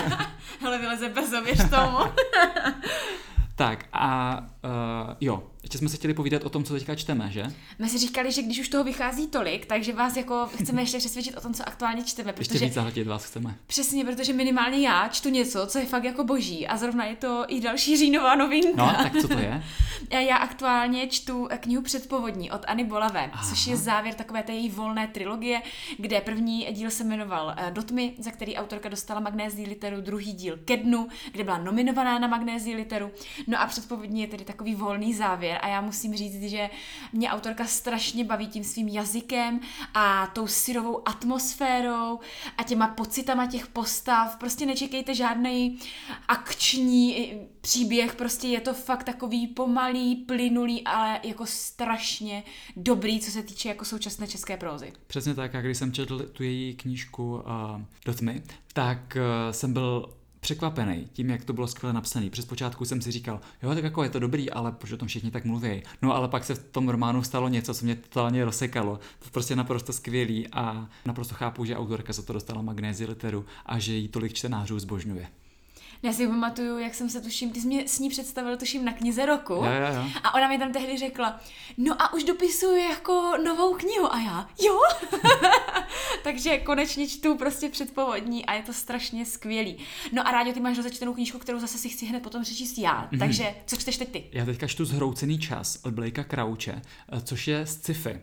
Hele, 0.60 0.78
vyleze 0.78 1.08
brzo, 1.08 1.42
věř 1.42 1.70
tomu. 1.70 1.98
tak 3.56 3.86
a 3.92 4.38
uh, 4.64 5.14
jo, 5.20 5.42
ještě 5.66 5.78
jsme 5.78 5.88
se 5.88 5.96
chtěli 5.96 6.14
povídat 6.14 6.42
o 6.42 6.48
tom, 6.48 6.64
co 6.64 6.74
teďka 6.74 6.94
čteme, 6.94 7.30
že? 7.30 7.44
My 7.78 7.88
si 7.88 7.98
říkali, 7.98 8.32
že 8.32 8.42
když 8.42 8.60
už 8.60 8.68
toho 8.68 8.84
vychází 8.84 9.26
tolik, 9.26 9.66
takže 9.66 9.92
vás 9.92 10.16
jako 10.16 10.48
chceme 10.62 10.82
ještě 10.82 10.98
přesvědčit 10.98 11.36
o 11.36 11.40
tom, 11.40 11.54
co 11.54 11.68
aktuálně 11.68 12.02
čteme. 12.02 12.32
Protože, 12.32 12.54
ještě 12.54 12.64
víc 12.64 12.74
zahltit 12.74 13.06
vás 13.06 13.24
chceme. 13.24 13.54
Přesně, 13.66 14.04
protože 14.04 14.32
minimálně 14.32 14.78
já 14.78 15.08
čtu 15.08 15.28
něco, 15.28 15.66
co 15.66 15.78
je 15.78 15.86
fakt 15.86 16.04
jako 16.04 16.24
boží 16.24 16.66
a 16.66 16.76
zrovna 16.76 17.04
je 17.04 17.16
to 17.16 17.44
i 17.48 17.60
další 17.60 17.96
říjnová 17.96 18.34
novinka. 18.34 18.86
No, 18.86 19.02
tak 19.02 19.22
co 19.22 19.28
to 19.28 19.38
je? 19.38 19.62
já 20.10 20.36
aktuálně 20.36 21.06
čtu 21.06 21.48
knihu 21.60 21.82
Předpovodní 21.82 22.50
odAny 22.50 22.84
Bolavé, 22.84 23.30
Aha. 23.32 23.50
což 23.50 23.66
je 23.66 23.76
závěr 23.76 24.14
takové 24.14 24.42
té 24.42 24.52
její 24.52 24.70
volné 24.70 25.08
trilogie, 25.08 25.62
kde 25.98 26.20
první 26.20 26.66
díl 26.70 26.90
se 26.90 27.04
jmenoval 27.04 27.54
eh, 27.56 27.70
Dotmy, 27.70 28.14
za 28.18 28.30
který 28.30 28.56
autorka 28.56 28.88
dostala 28.88 29.20
magnézí 29.20 29.66
literu, 29.66 30.00
druhý 30.00 30.32
díl 30.32 30.58
Kednu, 30.64 31.08
kde 31.32 31.44
byla 31.44 31.58
nominovaná 31.58 32.18
na 32.18 32.28
magnézí 32.28 32.74
literu. 32.74 33.10
No 33.46 33.60
a 33.60 33.66
Předpovodní 33.66 34.20
je 34.20 34.26
tedy 34.26 34.44
takový 34.44 34.74
volný 34.74 35.14
závěr 35.14 35.55
a 35.58 35.68
já 35.68 35.80
musím 35.80 36.14
říct, 36.14 36.42
že 36.42 36.70
mě 37.12 37.30
autorka 37.30 37.64
strašně 37.64 38.24
baví 38.24 38.46
tím 38.46 38.64
svým 38.64 38.88
jazykem 38.88 39.60
a 39.94 40.26
tou 40.26 40.46
syrovou 40.46 41.08
atmosférou 41.08 42.20
a 42.58 42.62
těma 42.62 42.88
pocitama 42.88 43.46
těch 43.46 43.66
postav. 43.66 44.36
Prostě 44.36 44.66
nečekejte 44.66 45.14
žádný 45.14 45.78
akční 46.28 47.34
příběh, 47.60 48.14
prostě 48.14 48.46
je 48.48 48.60
to 48.60 48.74
fakt 48.74 49.04
takový 49.04 49.46
pomalý, 49.46 50.16
plynulý, 50.16 50.84
ale 50.84 51.20
jako 51.22 51.46
strašně 51.46 52.42
dobrý, 52.76 53.20
co 53.20 53.30
se 53.30 53.42
týče 53.42 53.68
jako 53.68 53.84
současné 53.84 54.26
české 54.26 54.56
prózy. 54.56 54.92
Přesně 55.06 55.34
tak, 55.34 55.54
a 55.54 55.60
když 55.60 55.78
jsem 55.78 55.92
četl 55.92 56.18
tu 56.18 56.42
její 56.42 56.74
knížku 56.74 57.34
uh, 57.34 57.80
Do 58.04 58.14
tmy, 58.14 58.42
tak 58.72 59.16
uh, 59.16 59.52
jsem 59.52 59.72
byl 59.72 60.16
překvapený 60.46 61.08
tím, 61.12 61.30
jak 61.30 61.44
to 61.44 61.52
bylo 61.52 61.66
skvěle 61.66 61.92
napsané. 61.92 62.30
Přes 62.30 62.44
počátku 62.44 62.84
jsem 62.84 63.02
si 63.02 63.10
říkal, 63.10 63.40
jo, 63.62 63.74
tak 63.74 63.84
jako 63.84 64.02
je 64.02 64.10
to 64.10 64.18
dobrý, 64.18 64.50
ale 64.50 64.72
proč 64.72 64.92
o 64.92 64.96
tom 64.96 65.08
všichni 65.08 65.30
tak 65.30 65.44
mluví. 65.44 65.82
No 66.02 66.14
ale 66.14 66.28
pak 66.28 66.44
se 66.44 66.54
v 66.54 66.64
tom 66.64 66.88
románu 66.88 67.22
stalo 67.22 67.48
něco, 67.48 67.74
co 67.74 67.84
mě 67.84 67.94
totálně 67.94 68.44
rozsekalo. 68.44 68.98
To 69.18 69.30
prostě 69.30 69.56
naprosto 69.56 69.92
skvělý 69.92 70.48
a 70.52 70.88
naprosto 71.06 71.34
chápu, 71.34 71.64
že 71.64 71.76
autorka 71.76 72.12
za 72.12 72.22
to 72.22 72.32
dostala 72.32 72.62
magnézi 72.62 73.06
literu 73.06 73.44
a 73.66 73.78
že 73.78 73.94
jí 73.94 74.08
tolik 74.08 74.32
čtenářů 74.32 74.78
zbožňuje. 74.78 75.28
Já 76.02 76.12
si 76.12 76.26
pamatuju, 76.26 76.78
jak 76.78 76.94
jsem 76.94 77.10
se 77.10 77.20
tuším, 77.20 77.50
ty 77.50 77.60
jsi 77.60 77.66
mě 77.66 77.88
s 77.88 77.98
ní 77.98 78.10
představil 78.10 78.56
tuším 78.56 78.84
na 78.84 78.92
knize 78.92 79.26
roku. 79.26 79.52
Jo, 79.52 79.64
jo, 79.64 79.94
jo. 79.94 80.10
A 80.24 80.34
ona 80.34 80.48
mi 80.48 80.58
tam 80.58 80.72
tehdy 80.72 80.98
řekla, 80.98 81.40
no 81.76 82.02
a 82.02 82.12
už 82.12 82.24
dopisuju 82.24 82.76
jako 82.76 83.32
novou 83.44 83.74
knihu. 83.74 84.14
A 84.14 84.20
já, 84.20 84.48
jo. 84.66 84.80
Takže 86.22 86.58
konečně 86.58 87.08
čtu 87.08 87.36
prostě 87.36 87.68
předpovodní 87.68 88.46
a 88.46 88.52
je 88.52 88.62
to 88.62 88.72
strašně 88.72 89.26
skvělý. 89.26 89.76
No 90.12 90.28
a 90.28 90.30
rádi 90.30 90.52
ty 90.52 90.60
máš 90.60 90.76
rozečtenou 90.76 91.14
knížku, 91.14 91.38
kterou 91.38 91.58
zase 91.58 91.78
si 91.78 91.88
chci 91.88 92.06
hned 92.06 92.22
potom 92.22 92.42
přečíst 92.42 92.78
já. 92.78 93.08
Mm-hmm. 93.08 93.18
Takže 93.18 93.54
co 93.66 93.76
čteš 93.76 93.96
teď 93.96 94.08
ty? 94.08 94.24
Já 94.32 94.44
teďka 94.44 94.66
čtu 94.66 94.84
Zhroucený 94.84 95.38
čas 95.38 95.78
od 95.82 95.94
Blakea 95.94 96.24
Crouche, 96.24 96.82
eh, 97.12 97.20
což 97.20 97.48
je 97.48 97.66
sci-fi. 97.66 98.20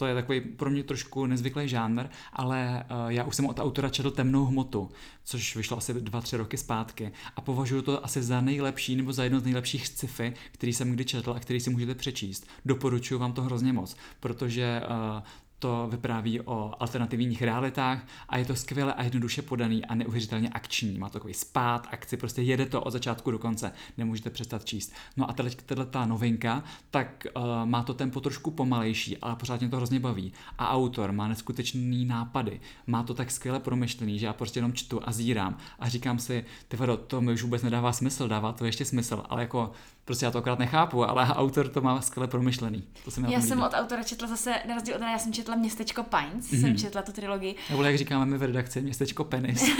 To 0.00 0.06
je 0.06 0.14
takový 0.14 0.40
pro 0.40 0.70
mě 0.70 0.82
trošku 0.82 1.26
nezvyklý 1.26 1.68
žánr, 1.68 2.06
ale 2.32 2.84
uh, 2.90 3.08
já 3.08 3.24
už 3.24 3.36
jsem 3.36 3.46
od 3.46 3.58
autora 3.58 3.88
četl 3.88 4.10
Temnou 4.10 4.44
hmotu, 4.44 4.90
což 5.24 5.56
vyšlo 5.56 5.78
asi 5.78 5.94
dva, 5.94 6.20
tři 6.20 6.36
roky 6.36 6.56
zpátky 6.56 7.12
a 7.36 7.40
považuji 7.40 7.82
to 7.82 8.04
asi 8.04 8.22
za 8.22 8.40
nejlepší 8.40 8.96
nebo 8.96 9.12
za 9.12 9.24
jedno 9.24 9.40
z 9.40 9.44
nejlepších 9.44 9.86
sci-fi, 9.86 10.32
který 10.52 10.72
jsem 10.72 10.92
kdy 10.92 11.04
četl 11.04 11.32
a 11.32 11.40
který 11.40 11.60
si 11.60 11.70
můžete 11.70 11.94
přečíst. 11.94 12.46
Doporučuji 12.64 13.18
vám 13.18 13.32
to 13.32 13.42
hrozně 13.42 13.72
moc, 13.72 13.96
protože 14.20 14.82
uh, 14.82 15.22
to 15.60 15.88
vypráví 15.90 16.40
o 16.40 16.72
alternativních 16.80 17.42
realitách 17.42 18.06
a 18.28 18.38
je 18.38 18.44
to 18.44 18.56
skvěle 18.56 18.94
a 18.94 19.02
jednoduše 19.02 19.42
podaný 19.42 19.84
a 19.84 19.94
neuvěřitelně 19.94 20.48
akční. 20.48 20.98
Má 20.98 21.08
takový 21.08 21.34
spát, 21.34 21.86
akci, 21.90 22.16
prostě 22.16 22.42
jede 22.42 22.66
to 22.66 22.82
od 22.82 22.90
začátku 22.90 23.30
do 23.30 23.38
konce, 23.38 23.72
nemůžete 23.98 24.30
přestat 24.30 24.64
číst. 24.64 24.92
No 25.16 25.30
a 25.30 25.32
tato 25.32 25.84
ta 25.84 26.06
novinka, 26.06 26.64
tak 26.90 27.26
uh, 27.36 27.42
má 27.64 27.82
to 27.82 27.94
tempo 27.94 28.20
trošku 28.20 28.50
pomalejší, 28.50 29.18
ale 29.18 29.36
pořád 29.36 29.60
mě 29.60 29.68
to 29.68 29.76
hrozně 29.76 30.00
baví. 30.00 30.32
A 30.58 30.70
autor 30.70 31.12
má 31.12 31.28
neskutečný 31.28 32.04
nápady, 32.04 32.60
má 32.86 33.02
to 33.02 33.14
tak 33.14 33.30
skvěle 33.30 33.60
promyšlený, 33.60 34.18
že 34.18 34.26
já 34.26 34.32
prostě 34.32 34.58
jenom 34.58 34.72
čtu 34.72 35.00
a 35.04 35.12
zírám 35.12 35.56
a 35.78 35.88
říkám 35.88 36.18
si, 36.18 36.44
ty 36.68 36.76
vado, 36.76 36.96
to 36.96 37.20
mi 37.20 37.32
už 37.32 37.42
vůbec 37.42 37.62
nedává 37.62 37.92
smysl, 37.92 38.28
dává 38.28 38.52
to 38.52 38.64
ještě 38.64 38.84
smysl, 38.84 39.24
ale 39.28 39.42
jako 39.42 39.72
prostě 40.10 40.24
já 40.24 40.30
to 40.30 40.38
akorát 40.38 40.58
nechápu, 40.58 41.04
ale 41.04 41.26
autor 41.34 41.68
to 41.68 41.80
má 41.80 42.00
skvěle 42.00 42.28
promyšlený. 42.28 42.84
To 43.04 43.10
se 43.10 43.20
mi 43.20 43.32
já 43.32 43.40
jsem 43.40 43.58
líbí. 43.58 43.68
od 43.68 43.74
autora 43.74 44.02
četla 44.02 44.28
zase, 44.28 44.54
na 44.68 44.74
rozdíl 44.74 44.94
od 44.96 45.02
já 45.02 45.18
jsem 45.18 45.32
četla 45.32 45.56
Městečko 45.56 46.02
Pines, 46.02 46.50
mm-hmm. 46.50 46.60
jsem 46.60 46.76
četla 46.76 47.02
tu 47.02 47.12
trilogii. 47.12 47.54
Nebo 47.70 47.82
jak 47.82 47.98
říkáme 47.98 48.26
my 48.26 48.38
v 48.38 48.42
redakci, 48.42 48.80
Městečko 48.80 49.24
Penis. 49.24 49.62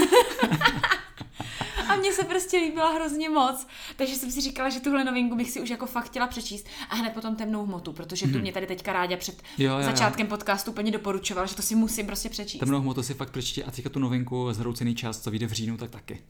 a 1.88 1.96
mně 1.96 2.12
se 2.12 2.24
prostě 2.24 2.56
líbila 2.56 2.92
hrozně 2.92 3.28
moc. 3.28 3.66
Takže 3.96 4.14
jsem 4.14 4.30
si 4.30 4.40
říkala, 4.40 4.68
že 4.68 4.80
tuhle 4.80 5.04
novinku 5.04 5.36
bych 5.36 5.50
si 5.50 5.60
už 5.60 5.70
jako 5.70 5.86
fakt 5.86 6.04
chtěla 6.04 6.26
přečíst 6.26 6.66
a 6.90 6.94
hned 6.94 7.12
potom 7.12 7.36
temnou 7.36 7.66
hmotu, 7.66 7.92
protože 7.92 8.26
tu 8.26 8.32
mhm. 8.32 8.40
mě 8.40 8.52
tady 8.52 8.66
teďka 8.66 8.92
rádi 8.92 9.16
před 9.16 9.42
jo, 9.58 9.76
jo, 9.76 9.82
začátkem 9.82 10.26
jo. 10.26 10.30
podcastu 10.30 10.70
úplně 10.70 10.90
doporučoval, 10.90 11.46
že 11.46 11.56
to 11.56 11.62
si 11.62 11.74
musím 11.74 12.06
prostě 12.06 12.28
přečíst. 12.28 12.60
Temnou 12.60 12.80
hmotu 12.80 13.02
si 13.02 13.14
fakt 13.14 13.30
přečti 13.30 13.64
a 13.64 13.70
teďka 13.70 13.90
tu 13.90 13.98
novinku 13.98 14.48
Zhroucený 14.52 14.94
čas, 14.94 15.20
co 15.20 15.30
vyjde 15.30 15.46
v 15.46 15.52
říjnu, 15.52 15.76
tak 15.76 15.90
taky. 15.90 16.22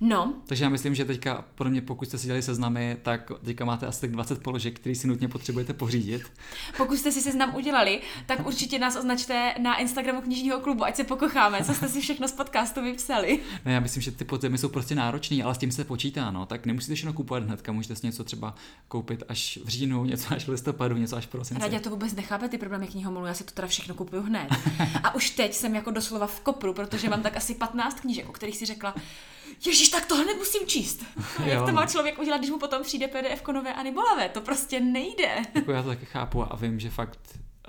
No. 0.00 0.34
Takže 0.46 0.64
já 0.64 0.70
myslím, 0.70 0.94
že 0.94 1.04
teďka, 1.04 1.44
pro 1.54 1.70
mě, 1.70 1.82
pokud 1.82 2.04
jste 2.04 2.18
si 2.18 2.26
dělali 2.26 2.42
seznamy, 2.42 2.96
tak 3.02 3.32
teďka 3.44 3.64
máte 3.64 3.86
asi 3.86 4.00
tak 4.00 4.10
20 4.10 4.42
položek, 4.42 4.80
který 4.80 4.94
si 4.94 5.06
nutně 5.06 5.28
potřebujete 5.28 5.72
pořídit. 5.72 6.22
Pokud 6.76 6.96
jste 6.98 7.12
si 7.12 7.20
seznam 7.20 7.54
udělali, 7.54 8.00
tak 8.26 8.46
určitě 8.46 8.78
nás 8.78 8.96
označte 8.96 9.54
na 9.62 9.76
Instagramu 9.76 10.20
knižního 10.20 10.60
klubu, 10.60 10.84
ať 10.84 10.96
se 10.96 11.04
pokocháme, 11.04 11.64
co 11.64 11.74
jste 11.74 11.88
si 11.88 12.00
všechno 12.00 12.28
z 12.28 12.32
podcastu 12.32 12.82
vypsali. 12.82 13.40
No 13.64 13.72
já 13.72 13.80
myslím, 13.80 14.02
že 14.02 14.10
ty 14.10 14.24
podzemy 14.24 14.58
jsou 14.58 14.68
prostě 14.68 14.94
náročný, 14.94 15.42
ale 15.42 15.54
s 15.54 15.58
tím 15.58 15.72
se 15.72 15.84
počítá, 15.84 16.30
no. 16.30 16.46
Tak 16.46 16.66
nemusíte 16.66 16.94
všechno 16.94 17.12
kupovat 17.12 17.42
hnedka, 17.42 17.72
můžete 17.72 17.96
si 17.96 18.06
něco 18.06 18.24
třeba 18.24 18.54
koupit 18.88 19.22
až 19.28 19.58
v 19.64 19.68
říjnu, 19.68 20.04
něco 20.04 20.34
až 20.34 20.44
v 20.44 20.48
listopadu, 20.48 20.96
něco 20.96 21.16
až 21.16 21.26
v 21.26 21.28
prosinci. 21.28 21.62
Radě 21.62 21.80
to 21.80 21.90
vůbec 21.90 22.14
nechápe 22.14 22.48
ty 22.48 22.58
problémy 22.58 22.86
knihomolu, 22.86 23.26
já 23.26 23.34
si 23.34 23.44
to 23.44 23.50
teda 23.50 23.68
všechno 23.68 23.94
kupuju 23.94 24.22
hned. 24.22 24.48
A 25.02 25.14
už 25.14 25.30
teď 25.30 25.54
jsem 25.54 25.74
jako 25.74 25.90
doslova 25.90 26.26
v 26.26 26.40
kopru, 26.40 26.74
protože 26.74 27.08
mám 27.08 27.22
tak 27.22 27.36
asi 27.36 27.54
15 27.54 28.00
knížek, 28.00 28.28
o 28.28 28.32
kterých 28.32 28.56
si 28.56 28.66
řekla, 28.66 28.94
Ježíš, 29.66 29.88
tak 29.88 30.06
tohle 30.06 30.24
nemusím 30.24 30.66
číst. 30.66 31.04
Jak 31.44 31.66
to 31.66 31.72
má 31.72 31.86
člověk 31.86 32.18
udělat, 32.18 32.38
když 32.38 32.50
mu 32.50 32.58
potom 32.58 32.82
přijde 32.82 33.08
PDF 33.08 33.48
nové 33.52 33.74
a 33.74 33.92
bolavé? 33.92 34.28
To 34.28 34.40
prostě 34.40 34.80
nejde. 34.80 35.42
Jako 35.54 35.72
já 35.72 35.82
to 35.82 35.88
taky 35.88 36.06
chápu 36.06 36.52
a 36.52 36.56
vím, 36.56 36.80
že 36.80 36.90
fakt 36.90 37.20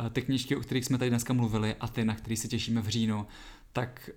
eh, 0.05 0.09
ty 0.09 0.21
knižky, 0.21 0.55
o 0.55 0.59
kterých 0.59 0.85
jsme 0.85 0.97
tady 0.97 1.09
dneska 1.09 1.33
mluvili 1.33 1.75
a 1.79 1.87
ty, 1.87 2.05
na 2.05 2.15
které 2.15 2.37
si 2.37 2.47
těšíme 2.47 2.81
v 2.81 2.87
říjnu, 2.87 3.27
tak 3.73 4.09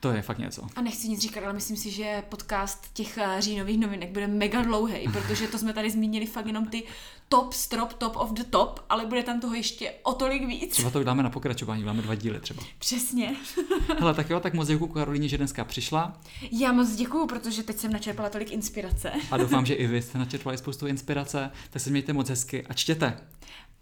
to 0.00 0.10
je 0.10 0.22
fakt 0.22 0.38
něco. 0.38 0.66
A 0.76 0.80
nechci 0.80 1.08
nic 1.08 1.20
říkat, 1.20 1.44
ale 1.44 1.52
myslím 1.52 1.76
si, 1.76 1.90
že 1.90 2.22
podcast 2.28 2.92
těch 2.92 3.18
eh, 3.18 3.36
říjnových 3.38 3.78
novinek 3.78 4.10
bude 4.10 4.26
mega 4.26 4.62
dlouhý, 4.62 5.08
protože 5.12 5.48
to 5.48 5.58
jsme 5.58 5.72
tady 5.72 5.90
zmínili 5.90 6.26
fakt 6.26 6.46
jenom 6.46 6.66
ty 6.66 6.82
top, 7.28 7.52
strop, 7.52 7.92
top 7.92 8.16
of 8.16 8.32
the 8.32 8.44
top, 8.44 8.80
ale 8.88 9.06
bude 9.06 9.22
tam 9.22 9.40
toho 9.40 9.54
ještě 9.54 9.92
o 10.02 10.12
tolik 10.12 10.46
víc. 10.46 10.72
Třeba 10.72 10.90
to 10.90 11.04
dáme 11.04 11.22
na 11.22 11.30
pokračování, 11.30 11.84
dáme 11.84 12.02
dva 12.02 12.14
díly 12.14 12.40
třeba. 12.40 12.62
Přesně. 12.78 13.36
Hele, 13.98 14.14
tak 14.14 14.30
jo, 14.30 14.40
tak 14.40 14.54
moc 14.54 14.68
děkuji 14.68 14.86
Karolíně, 14.86 15.28
že 15.28 15.38
dneska 15.38 15.64
přišla. 15.64 16.20
Já 16.52 16.72
moc 16.72 16.90
děkuji, 16.90 17.26
protože 17.26 17.62
teď 17.62 17.78
jsem 17.78 17.92
načerpala 17.92 18.30
tolik 18.30 18.52
inspirace. 18.52 19.12
A 19.30 19.36
doufám, 19.36 19.66
že 19.66 19.74
i 19.74 19.86
vy 19.86 20.02
jste 20.02 20.18
načerpali 20.18 20.58
spoustu 20.58 20.86
inspirace, 20.86 21.50
tak 21.70 21.82
se 21.82 21.90
mějte 21.90 22.12
moc 22.12 22.28
hezky 22.28 22.66
a 22.66 22.72
čtěte. 22.72 23.20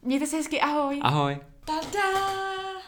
Mějte 0.02 0.26
se 0.26 0.36
hezky, 0.36 0.60
ahoj. 0.60 1.00
Ahoj. 1.02 1.38
Tada! 1.64 2.84